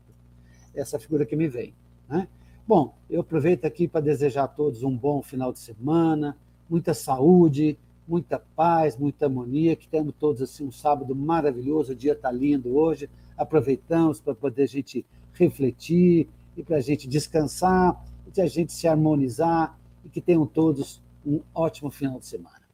[0.74, 1.74] Essa figura que me vem.
[2.08, 2.28] Né?
[2.68, 6.38] Bom, eu aproveito aqui para desejar a todos um bom final de semana,
[6.70, 7.78] muita saúde,
[8.08, 12.76] muita paz, muita harmonia, que tenhamos todos assim um sábado maravilhoso, o dia está lindo
[12.76, 18.04] hoje, aproveitamos para poder a gente refletir e para a gente descansar,
[18.36, 22.65] e a gente se harmonizar e que tenham todos um ótimo final de semana.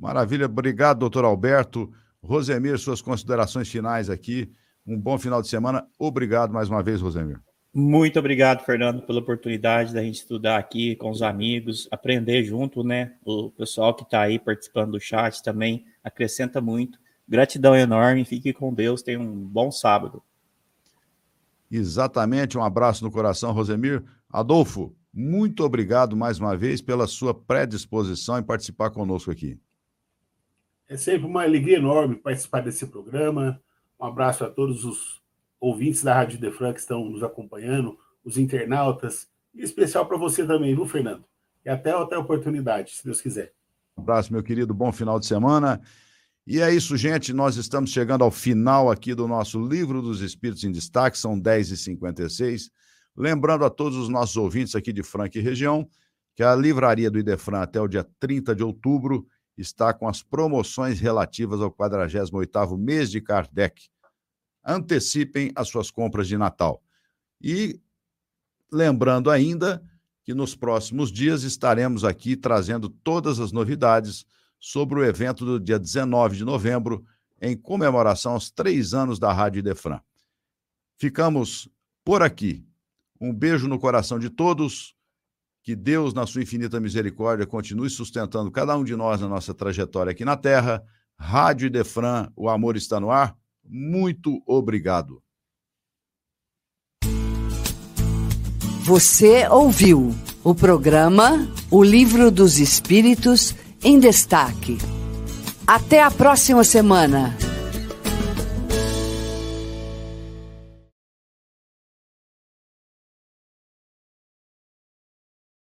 [0.00, 1.92] Maravilha, obrigado, doutor Alberto.
[2.22, 4.50] Rosemir, suas considerações finais aqui.
[4.86, 5.86] Um bom final de semana.
[5.98, 7.38] Obrigado mais uma vez, Rosemir.
[7.72, 13.12] Muito obrigado, Fernando, pela oportunidade da gente estudar aqui com os amigos, aprender junto, né?
[13.24, 16.98] O pessoal que está aí participando do chat também acrescenta muito.
[17.28, 20.22] Gratidão enorme, fique com Deus, tenha um bom sábado.
[21.70, 24.02] Exatamente, um abraço no coração, Rosemir.
[24.28, 29.60] Adolfo, muito obrigado mais uma vez pela sua predisposição em participar conosco aqui.
[30.90, 33.62] É sempre uma alegria enorme participar desse programa.
[34.00, 35.22] Um abraço a todos os
[35.60, 40.74] ouvintes da Rádio Defran que estão nos acompanhando, os internautas, e especial para você também,
[40.74, 41.24] viu, Fernando?
[41.64, 43.52] E até outra oportunidade, se Deus quiser.
[43.96, 45.80] Um abraço, meu querido, bom final de semana.
[46.44, 47.32] E é isso, gente.
[47.32, 52.62] Nós estamos chegando ao final aqui do nosso Livro dos Espíritos em Destaque, são 10h56.
[53.16, 55.88] Lembrando a todos os nossos ouvintes aqui de Franca e região
[56.34, 59.24] que a livraria do Idefran até o dia 30 de outubro
[59.60, 63.88] está com as promoções relativas ao 48º mês de Kardec.
[64.64, 66.82] Antecipem as suas compras de Natal.
[67.40, 67.80] E
[68.72, 69.82] lembrando ainda
[70.22, 74.24] que nos próximos dias estaremos aqui trazendo todas as novidades
[74.58, 77.04] sobre o evento do dia 19 de novembro,
[77.40, 80.00] em comemoração aos três anos da Rádio Idefran.
[80.98, 81.68] Ficamos
[82.04, 82.66] por aqui.
[83.18, 84.94] Um beijo no coração de todos.
[85.62, 90.12] Que Deus, na sua infinita misericórdia, continue sustentando cada um de nós na nossa trajetória
[90.12, 90.82] aqui na Terra.
[91.18, 93.36] Rádio Idefran, o amor está no ar.
[93.64, 95.22] Muito obrigado.
[98.84, 103.54] Você ouviu o programa O Livro dos Espíritos
[103.84, 104.78] em Destaque.
[105.66, 107.36] Até a próxima semana.